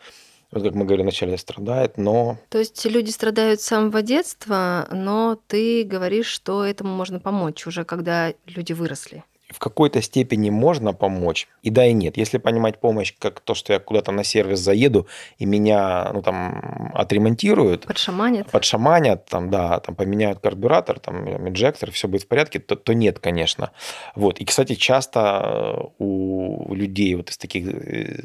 вот 0.52 0.62
как 0.62 0.74
мы 0.74 0.84
говорили 0.84 1.02
вначале, 1.02 1.38
страдает, 1.38 1.96
но... 1.96 2.38
То 2.50 2.58
есть 2.58 2.84
люди 2.84 3.10
страдают 3.10 3.60
с 3.60 3.64
самого 3.64 4.02
детства, 4.02 4.86
но 4.90 5.38
ты 5.48 5.82
говоришь, 5.84 6.26
что 6.26 6.64
этому 6.64 6.94
можно 6.94 7.18
помочь 7.18 7.66
уже, 7.66 7.84
когда 7.84 8.32
люди 8.46 8.72
выросли 8.72 9.24
в 9.52 9.58
какой-то 9.58 10.02
степени 10.02 10.50
можно 10.50 10.92
помочь, 10.92 11.48
и 11.62 11.70
да, 11.70 11.86
и 11.86 11.92
нет. 11.92 12.16
Если 12.16 12.38
понимать 12.38 12.78
помощь 12.78 13.14
как 13.18 13.40
то, 13.40 13.54
что 13.54 13.72
я 13.72 13.78
куда-то 13.78 14.12
на 14.12 14.24
сервис 14.24 14.60
заеду, 14.60 15.06
и 15.38 15.46
меня, 15.46 16.10
ну, 16.12 16.22
там, 16.22 16.90
отремонтируют. 16.94 17.86
Подшаманят. 17.86 18.50
Подшаманят, 18.50 19.26
там, 19.26 19.50
да, 19.50 19.80
там, 19.80 19.94
поменяют 19.94 20.40
карбюратор, 20.40 20.98
там, 20.98 21.48
инжектор, 21.48 21.90
все 21.90 22.08
будет 22.08 22.22
в 22.22 22.28
порядке, 22.28 22.58
то, 22.58 22.76
то 22.76 22.94
нет, 22.94 23.18
конечно. 23.18 23.70
Вот. 24.14 24.38
И, 24.40 24.44
кстати, 24.44 24.74
часто 24.74 25.90
у 25.98 26.74
людей 26.74 27.14
вот 27.14 27.30
из 27.30 27.38
таких 27.38 27.66
э, 27.66 28.16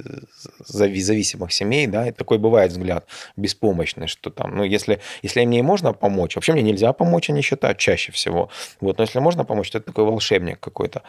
зависимых 0.60 1.52
семей, 1.54 1.88
да, 1.88 2.12
такой 2.12 2.38
бывает 2.38 2.72
взгляд 2.72 3.06
беспомощный, 3.36 4.08
что 4.08 4.30
там, 4.30 4.56
ну, 4.56 4.64
если, 4.64 5.00
если 5.22 5.46
мне 5.46 5.60
и 5.60 5.62
можно 5.62 5.94
помочь, 5.94 6.36
вообще 6.36 6.54
мне 6.54 6.62
нельзя 6.62 6.94
помочь, 6.94 7.30
они 7.30 7.42
считают 7.42 7.78
чаще 7.78 8.12
всего. 8.12 8.50
Вот. 8.82 8.98
Но 8.98 9.04
если 9.04 9.20
можно 9.20 9.46
помочь, 9.46 9.72
то 9.72 9.78
это 9.78 9.88
такой 9.88 10.06
волшебник 10.06 10.60
какой-то. 10.60 11.04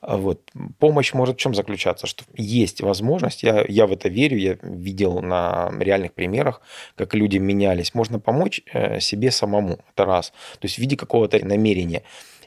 А 0.00 0.16
вот. 0.16 0.40
Помощь 0.78 1.12
может 1.14 1.36
в 1.36 1.40
чем 1.40 1.54
заключаться? 1.54 2.06
Что 2.06 2.24
есть 2.34 2.80
возможность, 2.80 3.42
я, 3.42 3.64
я 3.68 3.86
в 3.86 3.92
это 3.92 4.08
верю, 4.08 4.36
я 4.38 4.56
видел 4.62 5.20
на 5.20 5.70
реальных 5.78 6.12
примерах, 6.12 6.60
как 6.96 7.14
люди 7.14 7.38
менялись. 7.38 7.94
Можно 7.94 8.20
помочь 8.20 8.60
э, 8.72 9.00
себе 9.00 9.30
самому, 9.30 9.78
это 9.94 10.04
раз. 10.04 10.30
То 10.58 10.66
есть 10.66 10.76
в 10.76 10.78
виде 10.78 10.96
какого-то 10.96 11.44
намерения. 11.44 12.02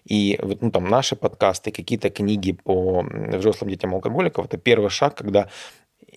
И 0.06 0.40
вот, 0.42 0.62
ну, 0.62 0.72
там 0.72 0.90
наши 0.90 1.16
подкасты, 1.16 1.72
какие-то 1.72 2.10
книги 2.10 2.54
по 2.54 3.04
взрослым 3.04 3.70
детям 3.70 3.94
алкоголиков, 3.94 4.46
это 4.46 4.58
первый 4.58 4.90
шаг, 4.90 5.16
когда 5.16 5.50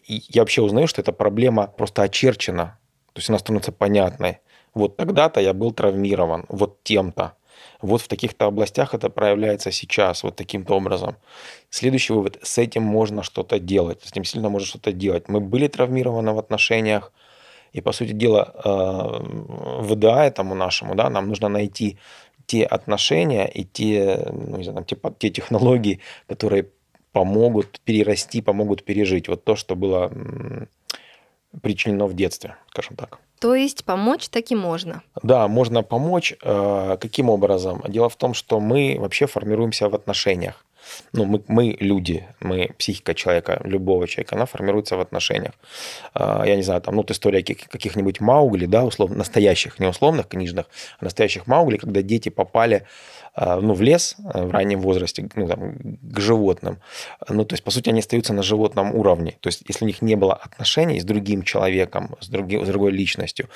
я 0.06 0.42
вообще 0.42 0.62
узнаю, 0.62 0.86
что 0.86 1.00
эта 1.00 1.12
проблема 1.12 1.66
просто 1.66 2.02
очерчена, 2.02 2.78
то 3.12 3.18
есть 3.18 3.28
она 3.28 3.38
становится 3.38 3.72
понятной. 3.72 4.38
Вот 4.74 4.96
тогда-то 4.96 5.40
я 5.40 5.52
был 5.52 5.70
травмирован, 5.70 6.46
вот 6.48 6.82
тем-то. 6.82 7.34
Вот 7.80 8.00
в 8.00 8.08
таких-то 8.08 8.46
областях 8.46 8.94
это 8.94 9.10
проявляется 9.10 9.70
сейчас, 9.70 10.22
вот 10.22 10.36
таким-то 10.36 10.74
образом. 10.74 11.16
Следующий 11.70 12.12
вывод. 12.12 12.38
С 12.42 12.58
этим 12.58 12.82
можно 12.82 13.22
что-то 13.22 13.58
делать. 13.58 14.02
С 14.02 14.10
этим 14.10 14.24
сильно 14.24 14.48
можно 14.48 14.66
что-то 14.66 14.92
делать. 14.92 15.28
Мы 15.28 15.40
были 15.40 15.68
травмированы 15.68 16.32
в 16.32 16.38
отношениях, 16.38 17.12
и, 17.72 17.80
по 17.80 17.92
сути 17.92 18.12
дела, 18.12 18.52
э, 18.64 19.82
ВДА 19.82 20.24
этому 20.24 20.54
нашему, 20.54 20.94
да, 20.94 21.10
нам 21.10 21.28
нужно 21.28 21.48
найти 21.48 21.98
те 22.46 22.64
отношения 22.64 23.46
и 23.46 23.64
те, 23.64 24.28
ну, 24.32 24.58
не 24.58 24.64
знаю, 24.64 24.84
те, 24.84 24.96
те 25.18 25.30
технологии, 25.30 26.00
которые 26.28 26.68
помогут 27.12 27.80
перерасти, 27.84 28.42
помогут 28.42 28.84
пережить 28.84 29.28
вот 29.28 29.44
то, 29.44 29.56
что 29.56 29.76
было 29.76 30.10
причинено 31.62 32.06
в 32.06 32.14
детстве, 32.14 32.56
скажем 32.70 32.96
так. 32.96 33.18
То 33.40 33.54
есть 33.54 33.84
помочь 33.84 34.28
таки 34.28 34.54
можно? 34.54 35.02
Да, 35.22 35.48
можно 35.48 35.82
помочь. 35.82 36.34
Э, 36.42 36.96
каким 37.00 37.28
образом? 37.28 37.82
Дело 37.88 38.08
в 38.08 38.16
том, 38.16 38.34
что 38.34 38.60
мы 38.60 38.96
вообще 38.98 39.26
формируемся 39.26 39.88
в 39.88 39.94
отношениях. 39.94 40.64
Ну, 41.12 41.24
мы, 41.24 41.42
мы 41.48 41.76
люди, 41.80 42.26
мы 42.40 42.70
психика 42.78 43.14
человека, 43.14 43.60
любого 43.64 44.06
человека, 44.06 44.36
она 44.36 44.46
формируется 44.46 44.96
в 44.96 45.00
отношениях. 45.00 45.52
Э, 46.14 46.42
я 46.46 46.56
не 46.56 46.62
знаю, 46.62 46.80
там, 46.80 46.94
ну, 46.94 47.02
вот 47.02 47.10
история 47.10 47.42
каких-нибудь 47.42 48.20
Маугли, 48.20 48.66
да, 48.66 48.84
условно, 48.84 49.16
настоящих, 49.16 49.78
не 49.78 49.86
условных, 49.86 50.28
книжных, 50.28 50.66
а 51.00 51.04
настоящих 51.04 51.46
Маугли, 51.46 51.76
когда 51.76 52.02
дети 52.02 52.28
попали 52.28 52.86
ну, 53.36 53.74
в 53.74 53.82
лес 53.82 54.16
э, 54.32 54.44
в 54.44 54.50
раннем 54.50 54.80
возрасте, 54.80 55.28
ну, 55.34 55.48
там, 55.48 55.98
к 56.00 56.20
животным. 56.20 56.78
Ну, 57.28 57.44
то 57.44 57.54
есть, 57.54 57.64
по 57.64 57.70
сути, 57.70 57.88
они 57.88 58.00
остаются 58.00 58.32
на 58.32 58.42
животном 58.42 58.94
уровне. 58.94 59.36
То 59.40 59.48
есть, 59.48 59.62
если 59.66 59.84
у 59.84 59.88
них 59.88 60.02
не 60.02 60.14
было 60.14 60.34
отношений 60.34 61.00
с 61.00 61.04
другим 61.04 61.42
человеком, 61.42 62.16
с, 62.20 62.28
другим, 62.28 62.64
с 62.64 62.68
другой 62.68 62.92
личностью, 62.92 63.48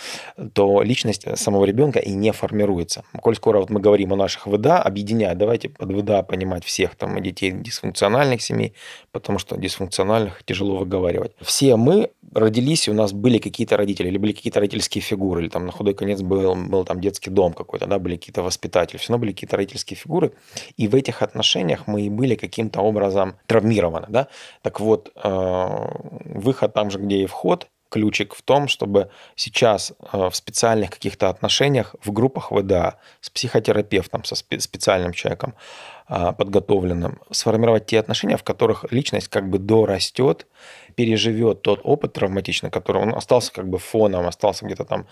то 0.52 0.82
личность 0.82 1.26
самого 1.38 1.64
ребенка 1.64 2.00
и 2.00 2.11
не 2.11 2.32
формируется. 2.32 3.04
Коль 3.20 3.37
скоро 3.37 3.61
вот 3.61 3.70
мы 3.70 3.80
говорим 3.80 4.12
о 4.12 4.16
наших 4.16 4.47
ВДА, 4.47 4.82
объединяя, 4.82 5.35
давайте 5.35 5.68
под 5.68 5.92
ВДА 5.92 6.23
понимать 6.23 6.64
всех 6.64 6.97
там 6.97 7.20
детей 7.23 7.52
дисфункциональных 7.52 8.42
семей, 8.42 8.75
потому 9.12 9.38
что 9.38 9.56
дисфункциональных 9.56 10.42
тяжело 10.44 10.76
выговаривать. 10.76 11.32
Все 11.40 11.76
мы 11.76 12.11
родились, 12.35 12.88
и 12.88 12.90
у 12.90 12.94
нас 12.94 13.12
были 13.12 13.38
какие-то 13.38 13.76
родители, 13.76 14.08
или 14.08 14.18
были 14.18 14.32
какие-то 14.32 14.61
родительские 14.61 15.02
фигуры, 15.02 15.42
или 15.42 15.49
там 15.49 15.66
на 15.66 15.73
худой 15.73 15.94
конец 15.94 16.20
был, 16.20 16.54
был 16.54 16.85
там 16.85 17.00
детский 17.00 17.30
дом 17.30 17.52
какой-то, 17.52 17.87
да, 17.87 17.99
были 17.99 18.16
какие-то 18.16 18.42
воспитатели, 18.42 18.99
все 18.99 19.12
равно 19.12 19.20
были 19.20 19.32
какие-то 19.32 19.56
родительские 19.68 19.96
фигуры, 19.96 20.32
и 20.76 20.88
в 20.88 20.94
этих 20.94 21.22
отношениях 21.22 21.87
мы 21.87 22.02
и 22.02 22.10
были 22.10 22.34
каким-то 22.34 22.80
образом 22.80 23.37
травмированы, 23.46 24.06
да. 24.08 24.28
Так 24.62 24.80
вот, 24.80 25.10
э, 25.14 25.88
выход 26.25 26.75
там 26.75 26.90
же, 26.90 26.98
где 26.98 27.16
и 27.16 27.26
вход, 27.26 27.68
ключик 27.90 28.34
в 28.34 28.42
том, 28.42 28.68
чтобы 28.68 29.10
сейчас 29.34 29.92
э, 30.12 30.28
в 30.28 30.34
специальных 30.34 30.90
каких-то 30.90 31.28
отношениях 31.28 31.94
в 32.04 32.12
группах 32.12 32.52
ВДА 32.52 32.96
с 33.20 33.30
психотерапевтом, 33.30 34.25
со 34.25 34.34
специальным 34.34 35.12
человеком 35.12 35.54
э, 36.08 36.32
подготовленным, 36.32 37.18
сформировать 37.30 37.87
те 37.87 37.98
отношения, 37.98 38.37
в 38.37 38.42
которых 38.42 38.92
личность 38.92 39.28
как 39.28 39.48
бы 39.48 39.58
дорастет, 39.58 40.46
переживет 40.96 41.62
тот 41.62 41.80
опыт 41.84 42.12
травматичный, 42.12 42.70
который 42.70 43.02
он 43.02 43.14
остался 43.14 43.52
как 43.52 43.68
бы 43.68 43.78
фоном, 43.78 44.26
остался 44.26 44.66
где-то 44.66 44.84
там 44.84 45.06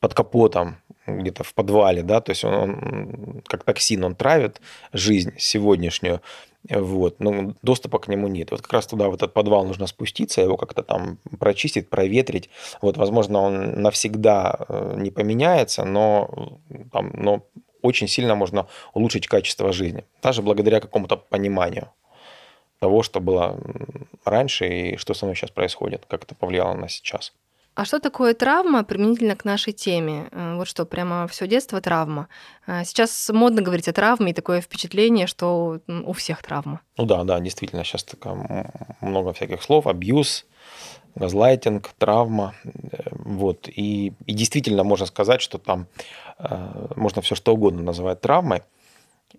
под 0.00 0.14
капотом, 0.14 0.76
где-то 1.06 1.44
в 1.44 1.54
подвале, 1.54 2.02
да, 2.02 2.20
то 2.20 2.30
есть 2.30 2.44
он, 2.44 2.54
он 2.54 3.42
как 3.46 3.64
токсин, 3.64 4.04
он 4.04 4.14
травит 4.14 4.60
жизнь 4.92 5.32
сегодняшнюю, 5.38 6.20
вот, 6.70 7.20
но 7.20 7.54
доступа 7.62 7.98
к 7.98 8.08
нему 8.08 8.28
нет. 8.28 8.50
Вот 8.50 8.62
как 8.62 8.72
раз 8.72 8.86
туда, 8.86 9.08
в 9.08 9.14
этот 9.14 9.34
подвал 9.34 9.64
нужно 9.66 9.86
спуститься, 9.86 10.40
его 10.40 10.56
как-то 10.56 10.82
там 10.82 11.18
прочистить, 11.38 11.90
проветрить. 11.90 12.48
Вот, 12.80 12.96
возможно, 12.96 13.40
он 13.40 13.82
навсегда 13.82 14.64
э, 14.68 14.94
не 14.96 15.10
поменяется, 15.10 15.84
но, 15.84 16.58
там, 16.90 17.10
но 17.12 17.46
очень 17.82 18.08
сильно 18.08 18.34
можно 18.34 18.66
улучшить 18.94 19.26
качество 19.26 19.72
жизни. 19.72 20.04
Даже 20.22 20.40
благодаря 20.40 20.80
какому-то 20.80 21.18
пониманию 21.18 21.90
того, 22.78 23.02
что 23.02 23.20
было 23.20 23.60
раньше 24.24 24.66
и 24.66 24.96
что 24.96 25.12
со 25.12 25.26
мной 25.26 25.36
сейчас 25.36 25.50
происходит, 25.50 26.06
как 26.06 26.24
это 26.24 26.34
повлияло 26.34 26.72
на 26.72 26.88
сейчас. 26.88 27.34
А 27.74 27.84
что 27.84 27.98
такое 27.98 28.34
травма 28.34 28.84
применительно 28.84 29.34
к 29.34 29.44
нашей 29.44 29.72
теме? 29.72 30.28
Э, 30.30 30.56
вот 30.56 30.68
что, 30.68 30.84
прямо 30.84 31.26
все 31.26 31.46
детство 31.48 31.80
травма. 31.80 32.28
Э, 32.66 32.84
сейчас 32.84 33.30
модно 33.32 33.62
говорить 33.62 33.88
о 33.88 33.92
травме, 33.92 34.30
и 34.30 34.34
такое 34.34 34.60
впечатление, 34.60 35.26
что 35.26 35.80
у 35.88 36.12
всех 36.12 36.42
травма. 36.42 36.80
Ну 36.96 37.04
да, 37.04 37.24
да, 37.24 37.40
действительно, 37.40 37.84
сейчас 37.84 38.04
такая, 38.04 38.70
много 39.00 39.32
всяких 39.32 39.62
слов, 39.62 39.86
абьюз, 39.86 40.46
газлайтинг, 41.14 41.90
травма. 41.98 42.54
Э, 42.64 43.10
вот. 43.10 43.68
И, 43.68 44.12
и 44.26 44.32
действительно 44.32 44.84
можно 44.84 45.06
сказать, 45.06 45.40
что 45.40 45.58
там 45.58 45.86
э, 46.38 46.86
можно 46.96 47.22
все 47.22 47.34
что 47.34 47.54
угодно 47.54 47.82
называть 47.82 48.20
травмой. 48.20 48.62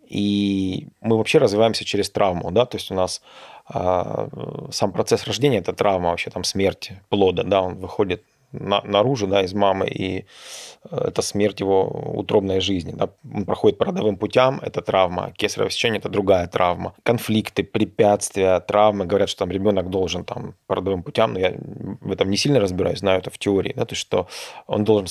И 0.07 0.87
мы 1.01 1.17
вообще 1.17 1.39
развиваемся 1.39 1.85
через 1.85 2.09
травму, 2.09 2.51
да, 2.51 2.65
то 2.65 2.77
есть 2.77 2.91
у 2.91 2.93
нас 2.93 3.21
а, 3.67 4.29
сам 4.71 4.91
процесс 4.91 5.25
рождения– 5.25 5.57
это 5.59 5.73
травма 5.73 6.09
вообще, 6.09 6.29
там 6.29 6.43
смерть 6.43 6.91
плода, 7.09 7.43
да, 7.43 7.61
он 7.61 7.75
выходит 7.75 8.23
на, 8.51 8.81
наружу, 8.81 9.27
да, 9.27 9.43
из 9.43 9.53
мамы, 9.53 9.87
и 9.87 10.25
э, 10.89 10.97
это 11.07 11.21
смерть 11.21 11.59
его 11.59 11.85
утробной 12.15 12.59
жизни. 12.59 12.93
Да. 12.95 13.09
Он 13.33 13.45
проходит 13.45 13.77
по 13.77 13.85
родовым 13.85 14.17
путям, 14.17 14.59
это 14.61 14.81
травма. 14.81 15.31
Кесарево 15.35 15.69
сечение– 15.69 15.99
это 15.99 16.09
другая 16.09 16.47
травма. 16.47 16.93
Конфликты, 17.03 17.63
препятствия, 17.63 18.59
травмы. 18.59 19.05
Говорят, 19.05 19.29
что 19.29 19.39
там 19.39 19.51
ребенок 19.51 19.89
должен 19.89 20.23
там 20.23 20.55
по 20.67 20.75
родовым 20.75 21.03
путям, 21.03 21.33
но 21.33 21.39
я 21.39 21.53
в 22.01 22.11
этом 22.11 22.29
не 22.29 22.37
сильно 22.37 22.59
разбираюсь, 22.59 22.99
знаю 22.99 23.19
это 23.19 23.29
в 23.29 23.37
теории, 23.37 23.73
да, 23.75 23.85
то 23.85 23.93
есть 23.93 24.01
что 24.01 24.27
он 24.67 24.83
должен 24.83 25.07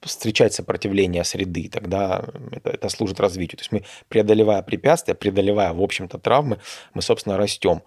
встречать 0.00 0.54
сопротивление 0.54 1.24
среды, 1.24 1.68
тогда 1.68 2.24
это, 2.52 2.70
это 2.70 2.88
служит 2.88 3.20
развитию. 3.20 3.58
То 3.58 3.62
есть 3.62 3.72
мы, 3.72 3.84
преодолевая 4.08 4.62
препятствия, 4.62 5.14
преодолевая, 5.14 5.72
в 5.72 5.82
общем-то, 5.82 6.18
травмы, 6.18 6.58
мы, 6.94 7.02
собственно, 7.02 7.36
растем. 7.36 7.82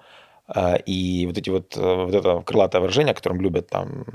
А, 0.47 0.75
и 0.75 1.25
вот 1.25 1.37
эти 1.37 1.49
вот, 1.49 1.75
э, 1.75 2.05
вот 2.05 2.13
это 2.13 2.41
крылатое 2.41 2.81
выражение, 2.81 3.13
о 3.13 3.15
котором 3.15 3.41
любят 3.41 3.67
там 3.67 4.05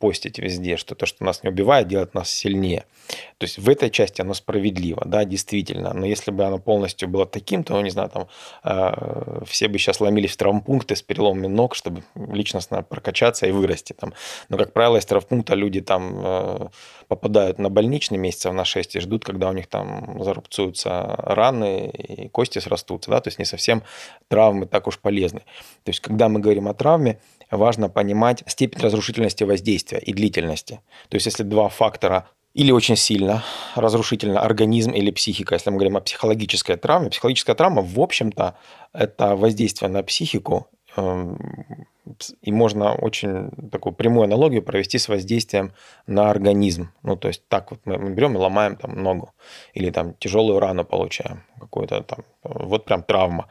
постить 0.00 0.38
везде, 0.38 0.76
что 0.76 0.94
то, 0.94 1.04
что 1.04 1.24
нас 1.24 1.42
не 1.42 1.50
убивает, 1.50 1.88
делает 1.88 2.14
нас 2.14 2.30
сильнее. 2.30 2.86
То 3.38 3.44
есть 3.44 3.58
в 3.58 3.68
этой 3.68 3.90
части 3.90 4.22
оно 4.22 4.32
справедливо, 4.32 5.02
да, 5.04 5.24
действительно. 5.24 5.92
Но 5.92 6.06
если 6.06 6.30
бы 6.30 6.44
оно 6.44 6.58
полностью 6.58 7.08
было 7.08 7.26
таким, 7.26 7.64
то, 7.64 7.74
ну, 7.74 7.82
не 7.82 7.90
знаю, 7.90 8.08
там 8.08 8.28
э, 8.64 9.42
все 9.46 9.68
бы 9.68 9.78
сейчас 9.78 10.00
ломились 10.00 10.32
в 10.32 10.36
травмпункты 10.38 10.96
с 10.96 11.02
переломами 11.02 11.48
ног, 11.48 11.74
чтобы 11.74 12.02
личностно 12.14 12.82
прокачаться 12.82 13.46
и 13.46 13.50
вырасти 13.50 13.92
там. 13.92 14.14
Но, 14.48 14.56
как 14.56 14.72
правило, 14.72 14.96
из 14.96 15.04
травмпункта 15.04 15.54
люди 15.54 15.82
там 15.82 16.20
э, 16.24 16.68
попадают 17.08 17.58
на 17.58 17.68
больничный 17.68 18.16
месяцев 18.16 18.54
на 18.54 18.64
6 18.64 18.96
и 18.96 19.00
ждут, 19.00 19.24
когда 19.24 19.50
у 19.50 19.52
них 19.52 19.66
там 19.66 20.22
зарубцуются 20.22 21.14
раны 21.18 21.88
и 21.90 22.28
кости 22.28 22.58
срастутся, 22.58 23.10
да, 23.10 23.20
то 23.20 23.28
есть 23.28 23.38
не 23.38 23.44
совсем 23.44 23.82
травмы 24.28 24.64
так 24.66 24.86
уж 24.86 24.98
полезны. 24.98 25.42
То 25.84 25.90
есть, 25.90 26.00
когда 26.00 26.28
мы 26.28 26.40
говорим 26.40 26.66
о 26.66 26.74
травме, 26.74 27.20
важно 27.50 27.88
понимать 27.88 28.42
степень 28.46 28.80
разрушительности 28.80 29.44
воздействия 29.44 29.98
и 29.98 30.12
длительности. 30.12 30.80
То 31.08 31.16
есть, 31.16 31.26
если 31.26 31.42
два 31.42 31.68
фактора 31.68 32.28
или 32.54 32.70
очень 32.70 32.96
сильно 32.96 33.42
разрушительно 33.74 34.40
организм 34.40 34.92
или 34.92 35.10
психика, 35.10 35.54
если 35.54 35.70
мы 35.70 35.76
говорим 35.76 35.96
о 35.96 36.00
психологической 36.00 36.76
травме. 36.76 37.10
Психологическая 37.10 37.56
травма, 37.56 37.82
в 37.82 38.00
общем-то, 38.00 38.56
это 38.92 39.34
воздействие 39.34 39.90
на 39.90 40.04
психику, 40.04 40.68
эм, 40.96 41.36
и 42.42 42.52
можно 42.52 42.94
очень 42.94 43.50
такую 43.72 43.92
прямую 43.92 44.24
аналогию 44.24 44.62
провести 44.62 44.98
с 44.98 45.08
воздействием 45.08 45.72
на 46.06 46.30
организм. 46.30 46.90
Ну, 47.02 47.16
то 47.16 47.28
есть 47.28 47.42
так 47.48 47.72
вот 47.72 47.80
мы 47.86 48.10
берем 48.10 48.34
и 48.34 48.38
ломаем 48.38 48.76
там 48.76 49.02
ногу, 49.02 49.32
или 49.72 49.90
там 49.90 50.14
тяжелую 50.14 50.60
рану 50.60 50.84
получаем, 50.84 51.42
какую-то 51.58 52.02
там, 52.02 52.20
вот 52.44 52.84
прям 52.84 53.02
травма 53.02 53.48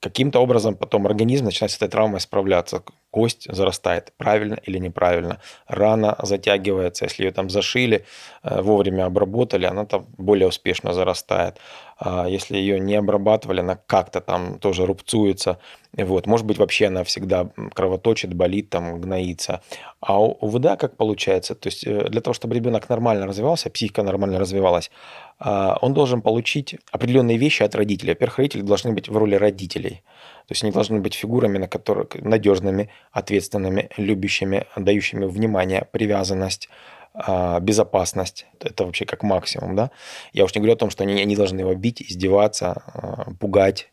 каким-то 0.00 0.40
образом 0.40 0.74
потом 0.74 1.06
организм 1.06 1.44
начинает 1.44 1.72
с 1.72 1.76
этой 1.76 1.88
травмой 1.88 2.20
справляться. 2.20 2.82
Кость 3.10 3.46
зарастает, 3.52 4.12
правильно 4.16 4.54
или 4.66 4.78
неправильно. 4.78 5.40
Рана 5.66 6.16
затягивается, 6.22 7.04
если 7.04 7.24
ее 7.24 7.32
там 7.32 7.50
зашили, 7.50 8.04
э, 8.42 8.62
вовремя 8.62 9.06
обработали, 9.06 9.66
она 9.66 9.84
там 9.84 10.06
более 10.16 10.48
успешно 10.48 10.92
зарастает. 10.92 11.58
А 11.98 12.26
если 12.28 12.56
ее 12.56 12.80
не 12.80 12.94
обрабатывали, 12.94 13.60
она 13.60 13.76
как-то 13.76 14.20
там 14.20 14.58
тоже 14.58 14.86
рубцуется. 14.86 15.58
Вот. 15.92 16.26
Может 16.26 16.46
быть, 16.46 16.58
вообще 16.58 16.86
она 16.86 17.02
всегда 17.04 17.50
кровоточит, 17.74 18.32
болит, 18.32 18.70
там, 18.70 19.00
гноится. 19.00 19.60
А 20.00 20.18
у 20.18 20.30
УВД 20.40 20.78
как 20.78 20.96
получается? 20.96 21.54
То 21.54 21.66
есть 21.66 21.86
э, 21.86 22.08
для 22.08 22.20
того, 22.20 22.32
чтобы 22.32 22.54
ребенок 22.54 22.88
нормально 22.88 23.26
развивался, 23.26 23.70
психика 23.70 24.02
нормально 24.02 24.38
развивалась, 24.38 24.90
он 25.40 25.94
должен 25.94 26.20
получить 26.20 26.76
определенные 26.92 27.38
вещи 27.38 27.62
от 27.62 27.74
родителей. 27.74 28.12
Во-первых, 28.12 28.38
родители 28.38 28.62
должны 28.62 28.92
быть 28.92 29.08
в 29.08 29.16
роли 29.16 29.36
родителей. 29.36 30.02
То 30.46 30.52
есть 30.52 30.62
они 30.64 30.72
должны 30.72 31.00
быть 31.00 31.14
фигурами, 31.14 31.58
на 31.58 31.68
которых 31.68 32.14
надежными, 32.16 32.90
ответственными, 33.12 33.88
любящими, 33.96 34.66
дающими 34.76 35.24
внимание, 35.24 35.86
привязанность, 35.92 36.68
а, 37.14 37.58
безопасность. 37.60 38.46
Это 38.60 38.84
вообще 38.84 39.04
как 39.04 39.22
максимум. 39.22 39.76
Да? 39.76 39.90
Я 40.32 40.44
уж 40.44 40.54
не 40.54 40.60
говорю 40.60 40.74
о 40.74 40.76
том, 40.76 40.90
что 40.90 41.04
они, 41.04 41.20
они 41.20 41.36
должны 41.36 41.60
его 41.60 41.74
бить, 41.74 42.02
издеваться, 42.02 42.82
а, 42.86 43.30
пугать 43.38 43.90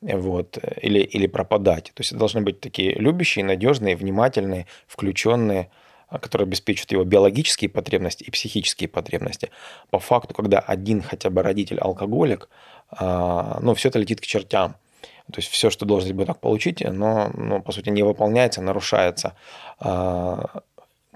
вот, 0.00 0.58
или, 0.80 1.00
или 1.00 1.26
пропадать. 1.26 1.92
То 1.94 2.00
есть 2.00 2.12
это 2.12 2.18
должны 2.18 2.42
быть 2.42 2.60
такие 2.60 2.94
любящие, 2.94 3.44
надежные, 3.44 3.96
внимательные, 3.96 4.66
включенные, 4.86 5.70
а, 5.70 5.91
которые 6.20 6.46
обеспечивают 6.46 6.92
его 6.92 7.04
биологические 7.04 7.70
потребности 7.70 8.24
и 8.24 8.30
психические 8.30 8.88
потребности. 8.88 9.50
По 9.90 9.98
факту, 9.98 10.34
когда 10.34 10.58
один 10.58 11.02
хотя 11.02 11.30
бы 11.30 11.42
родитель 11.42 11.78
алкоголик, 11.78 12.48
а, 12.90 13.58
ну, 13.62 13.74
все 13.74 13.88
это 13.88 13.98
летит 13.98 14.20
к 14.20 14.26
чертям. 14.26 14.76
То 15.32 15.38
есть 15.38 15.48
все, 15.48 15.70
что 15.70 15.86
должен 15.86 16.08
ребенок 16.08 16.40
получить, 16.40 16.80
но, 16.80 17.30
ну, 17.34 17.62
по 17.62 17.72
сути, 17.72 17.90
не 17.90 18.02
выполняется, 18.02 18.60
нарушается. 18.60 19.34
А, 19.78 20.62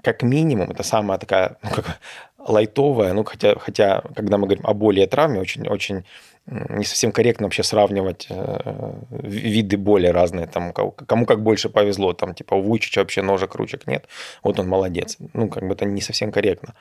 как 0.01 0.23
минимум, 0.23 0.71
это 0.71 0.83
самая 0.83 1.17
такая 1.19 1.57
ну, 1.61 1.69
как, 1.69 1.99
лайтовая, 2.39 3.13
ну, 3.13 3.23
хотя, 3.23 3.57
хотя, 3.59 4.01
когда 4.15 4.37
мы 4.37 4.47
говорим 4.47 4.65
о 4.65 4.73
боли 4.73 5.01
и 5.01 5.05
травме, 5.07 5.39
очень, 5.39 5.67
очень 5.67 6.05
не 6.47 6.85
совсем 6.85 7.11
корректно 7.11 7.45
вообще 7.45 7.63
сравнивать 7.63 8.27
э, 8.29 8.93
виды 9.09 9.77
боли 9.77 10.07
разные. 10.07 10.47
Там, 10.47 10.71
кому 10.71 11.25
как 11.25 11.43
больше 11.43 11.69
повезло. 11.69 12.13
Там, 12.13 12.33
типа, 12.33 12.55
у 12.55 12.61
Вуйчича 12.61 13.01
вообще 13.01 13.21
ножек, 13.21 13.55
ручек 13.55 13.85
нет. 13.85 14.07
Вот 14.43 14.59
он 14.59 14.67
молодец. 14.67 15.17
Ну, 15.33 15.49
как 15.49 15.67
бы 15.67 15.73
это 15.73 15.85
не 15.85 16.01
совсем 16.01 16.31
корректно. 16.31 16.73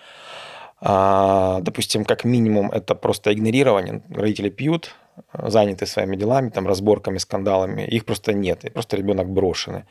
А, 0.81 1.61
допустим, 1.63 2.05
как 2.05 2.25
минимум, 2.25 2.71
это 2.71 2.95
просто 2.95 3.33
игнорирование. 3.33 4.03
Родители 4.11 4.51
пьют, 4.51 4.95
заняты 5.33 5.87
своими 5.87 6.17
делами, 6.17 6.51
там, 6.51 6.67
разборками, 6.67 7.19
скандалами, 7.19 7.83
их 7.83 8.05
просто 8.05 8.33
нет, 8.33 8.65
и 8.65 8.71
просто 8.71 8.97
ребенок 8.97 9.29
брошенный. 9.29 9.85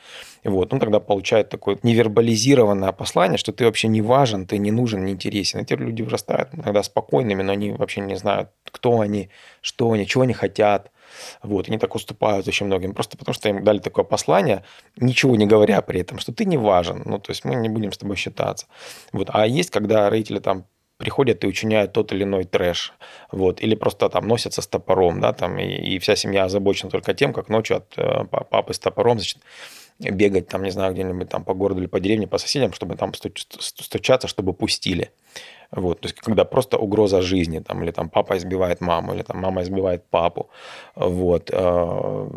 Вот. 0.44 0.74
Он 0.74 0.80
тогда 0.80 1.00
получает 1.00 1.50
такое 1.50 1.78
невербализированное 1.84 2.92
послание, 2.92 3.38
что 3.38 3.52
ты 3.52 3.66
вообще 3.66 3.88
не 3.88 4.02
важен, 4.02 4.46
ты 4.46 4.58
не 4.58 4.72
нужен, 4.72 5.06
не 5.06 5.14
интересен. 5.14 5.60
Эти 5.60 5.74
люди 5.74 6.02
вырастают 6.02 6.50
иногда 6.54 6.84
спокойными, 6.84 7.44
но 7.44 7.54
они 7.54 7.72
вообще 7.72 8.02
не 8.02 8.16
знают, 8.16 8.50
кто 8.72 9.00
они, 9.02 9.30
что 9.62 9.92
они, 9.92 10.06
чего 10.06 10.24
они 10.24 10.34
хотят. 10.34 10.92
Вот, 11.44 11.70
они 11.70 11.78
так 11.78 11.96
уступают 11.96 12.48
очень 12.48 12.66
многим, 12.66 12.94
просто 12.94 13.18
потому 13.18 13.34
что 13.34 13.50
им 13.50 13.64
дали 13.64 13.80
такое 13.80 14.04
послание, 14.04 14.64
ничего 14.98 15.36
не 15.36 15.46
говоря 15.46 15.82
при 15.82 16.02
этом, 16.02 16.20
что 16.20 16.34
ты 16.34 16.46
не 16.46 16.58
важен, 16.58 17.04
ну, 17.06 17.20
то 17.20 17.32
есть 17.32 17.46
мы 17.46 17.56
не 17.56 17.70
будем 17.70 17.92
с 17.92 17.98
тобой 17.98 18.16
считаться. 18.16 18.68
Вот. 19.12 19.30
А 19.32 19.46
есть, 19.48 19.70
когда 19.70 20.10
родители 20.10 20.40
там 20.40 20.66
приходят 20.98 21.44
и 21.44 21.48
учиняют 21.48 21.94
тот 21.94 22.12
или 22.14 22.24
иной 22.24 22.46
трэш, 22.46 22.94
вот, 23.32 23.62
или 23.62 23.76
просто 23.76 24.10
там 24.10 24.28
носятся 24.28 24.62
с 24.62 24.68
топором, 24.68 25.22
да, 25.22 25.34
там, 25.34 25.60
и, 25.60 25.66
и 25.66 26.00
вся 26.00 26.16
семья 26.16 26.46
озабочена 26.46 26.90
только 26.90 27.14
тем, 27.14 27.34
как 27.34 27.50
ночью 27.50 27.78
от 27.78 27.98
э, 27.98 28.26
папы 28.26 28.74
с 28.74 28.80
топором, 28.80 29.20
значит, 29.20 29.40
бегать 30.00 30.48
там, 30.48 30.64
не 30.64 30.72
знаю, 30.72 30.94
где-нибудь 30.94 31.30
там 31.30 31.44
по 31.44 31.54
городу 31.54 31.82
или 31.82 31.88
по 31.88 32.00
деревне, 32.00 32.28
по 32.28 32.38
соседям, 32.38 32.74
чтобы 32.74 32.96
там 32.96 33.14
стучаться, 33.14 34.28
чтобы 34.28 34.54
пустили. 34.54 35.12
Вот, 35.72 36.02
то 36.02 36.08
есть 36.08 36.20
когда 36.20 36.46
просто 36.46 36.78
угроза 36.78 37.22
жизни, 37.22 37.60
там, 37.60 37.84
или 37.84 37.92
там 37.92 38.10
папа 38.10 38.38
избивает 38.38 38.82
маму, 38.82 39.14
или 39.14 39.24
там 39.24 39.40
мама 39.40 39.64
избивает 39.64 40.06
папу, 40.10 40.50
вот, 40.96 41.50
э, 41.52 42.30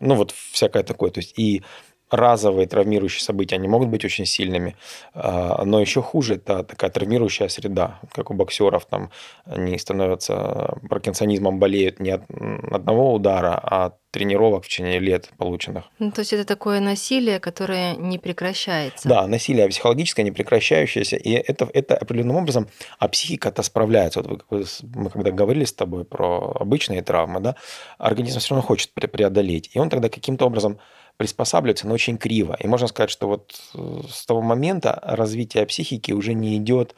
ну 0.00 0.14
вот 0.14 0.30
всякое 0.30 0.82
такое, 0.82 1.10
то 1.10 1.20
есть 1.20 1.38
и 1.38 1.62
разовые 2.10 2.66
травмирующие 2.66 3.22
события, 3.22 3.56
они 3.56 3.68
могут 3.68 3.88
быть 3.88 4.04
очень 4.04 4.26
сильными, 4.26 4.76
а, 5.14 5.64
но 5.64 5.80
еще 5.80 6.02
хуже 6.02 6.34
это 6.34 6.64
такая 6.64 6.90
травмирующая 6.90 7.48
среда, 7.48 8.00
как 8.12 8.30
у 8.30 8.34
боксеров, 8.34 8.86
там 8.86 9.10
они 9.44 9.78
становятся 9.78 10.78
паркинсонизмом, 10.88 11.58
болеют 11.58 12.00
не 12.00 12.10
от 12.10 12.22
одного 12.70 13.14
удара, 13.14 13.58
а 13.62 13.86
от 13.86 13.96
тренировок 14.10 14.64
в 14.64 14.68
течение 14.68 14.98
лет 14.98 15.30
полученных. 15.36 15.84
Ну, 15.98 16.10
то 16.10 16.20
есть 16.20 16.32
это 16.32 16.44
такое 16.44 16.80
насилие, 16.80 17.40
которое 17.40 17.94
не 17.94 18.18
прекращается. 18.18 19.08
Да, 19.08 19.26
насилие 19.26 19.68
психологическое, 19.68 20.22
не 20.22 20.30
прекращающееся, 20.30 21.16
и 21.16 21.32
это, 21.32 21.68
это 21.74 21.96
определенным 21.96 22.36
образом, 22.36 22.68
а 22.98 23.08
психика-то 23.08 23.62
справляется. 23.62 24.22
Вот 24.22 24.44
мы 24.50 25.10
когда 25.10 25.30
говорили 25.30 25.64
с 25.64 25.72
тобой 25.72 26.04
про 26.04 26.52
обычные 26.58 27.02
травмы, 27.02 27.40
да, 27.40 27.56
организм 27.98 28.40
все 28.40 28.54
равно 28.54 28.66
хочет 28.66 28.92
преодолеть, 28.92 29.70
и 29.74 29.78
он 29.78 29.90
тогда 29.90 30.08
каким-то 30.08 30.46
образом 30.46 30.78
приспосабливается, 31.18 31.86
но 31.86 31.94
очень 31.94 32.16
криво. 32.16 32.56
И 32.58 32.66
можно 32.66 32.86
сказать, 32.86 33.10
что 33.10 33.26
вот 33.26 33.60
э, 33.74 34.00
с 34.08 34.24
того 34.24 34.40
момента 34.40 34.98
развитие 35.02 35.66
психики 35.66 36.12
уже 36.12 36.32
не 36.32 36.56
идет 36.56 36.94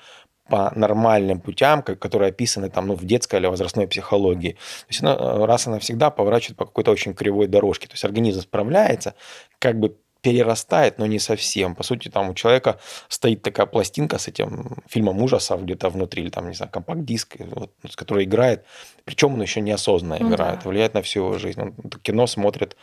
по 0.49 0.73
нормальным 0.77 1.41
путям, 1.41 1.83
которые 1.83 2.29
описаны 2.29 2.69
там, 2.69 2.89
ну, 2.89 2.95
в 2.95 3.05
детской 3.05 3.41
или 3.41 3.47
возрастной 3.47 3.89
психологии. 3.89 4.53
То 4.53 4.87
есть 4.89 5.03
она 5.03 5.15
э, 5.15 5.45
раз 5.47 5.67
и 5.67 5.71
навсегда 5.71 6.11
поворачивает 6.11 6.59
по 6.59 6.67
какой-то 6.67 6.91
очень 6.91 7.15
кривой 7.15 7.47
дорожке. 7.47 7.89
То 7.89 7.95
есть 7.95 8.05
организм 8.05 8.43
справляется, 8.43 9.15
как 9.59 9.81
бы 9.81 9.97
перерастает, 10.21 10.99
но 10.99 11.07
не 11.07 11.19
совсем. 11.19 11.75
По 11.75 11.83
сути, 11.83 12.09
там 12.09 12.29
у 12.29 12.35
человека 12.35 12.79
стоит 13.09 13.41
такая 13.41 13.65
пластинка 13.65 14.19
с 14.19 14.29
этим 14.29 14.83
фильмом 14.87 15.23
ужасов 15.23 15.63
где-то 15.63 15.89
внутри, 15.89 16.25
или 16.25 16.31
там, 16.31 16.47
не 16.49 16.55
знаю, 16.55 16.71
компакт-диск, 16.71 17.37
вот, 17.39 17.73
с 17.89 17.97
которой 17.97 18.25
играет. 18.25 18.67
Причем 19.05 19.33
он 19.33 19.41
еще 19.41 19.63
неосознанно 19.63 20.17
играет, 20.17 20.61
да. 20.63 20.69
влияет 20.69 20.93
на 20.93 21.01
всю 21.01 21.21
его 21.21 21.39
жизнь. 21.39 21.61
Он 21.61 21.73
кино 22.03 22.27
смотрит 22.27 22.77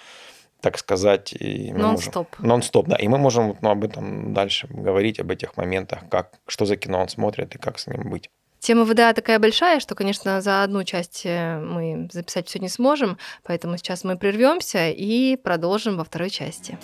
так 0.61 0.77
сказать. 0.77 1.35
Нон-стоп. 1.39 2.39
Нон-стоп, 2.39 2.87
да. 2.87 2.95
И 2.95 3.07
мы 3.07 3.17
можем 3.17 3.57
ну, 3.61 3.69
об 3.69 3.83
этом 3.83 4.33
дальше 4.33 4.67
говорить, 4.69 5.19
об 5.19 5.31
этих 5.31 5.57
моментах, 5.57 5.99
как, 6.09 6.33
что 6.47 6.65
за 6.65 6.75
кино 6.75 7.01
он 7.01 7.09
смотрит 7.09 7.55
и 7.55 7.57
как 7.57 7.79
с 7.79 7.87
ним 7.87 8.09
быть. 8.09 8.29
Тема 8.59 8.85
ВДА 8.85 9.13
такая 9.13 9.39
большая, 9.39 9.79
что, 9.79 9.93
конечно, 9.93 10.41
за 10.41 10.63
одну 10.63 10.83
часть 10.83 11.21
э, 11.25 11.59
мы 11.59 12.09
записать 12.11 12.47
все 12.47 12.59
не 12.59 12.69
сможем, 12.69 13.17
поэтому 13.43 13.77
сейчас 13.77 14.03
мы 14.03 14.17
прервемся 14.17 14.89
и 14.89 15.35
продолжим 15.35 15.95
во 15.95 16.03
второй 16.03 16.31
части. 16.31 16.77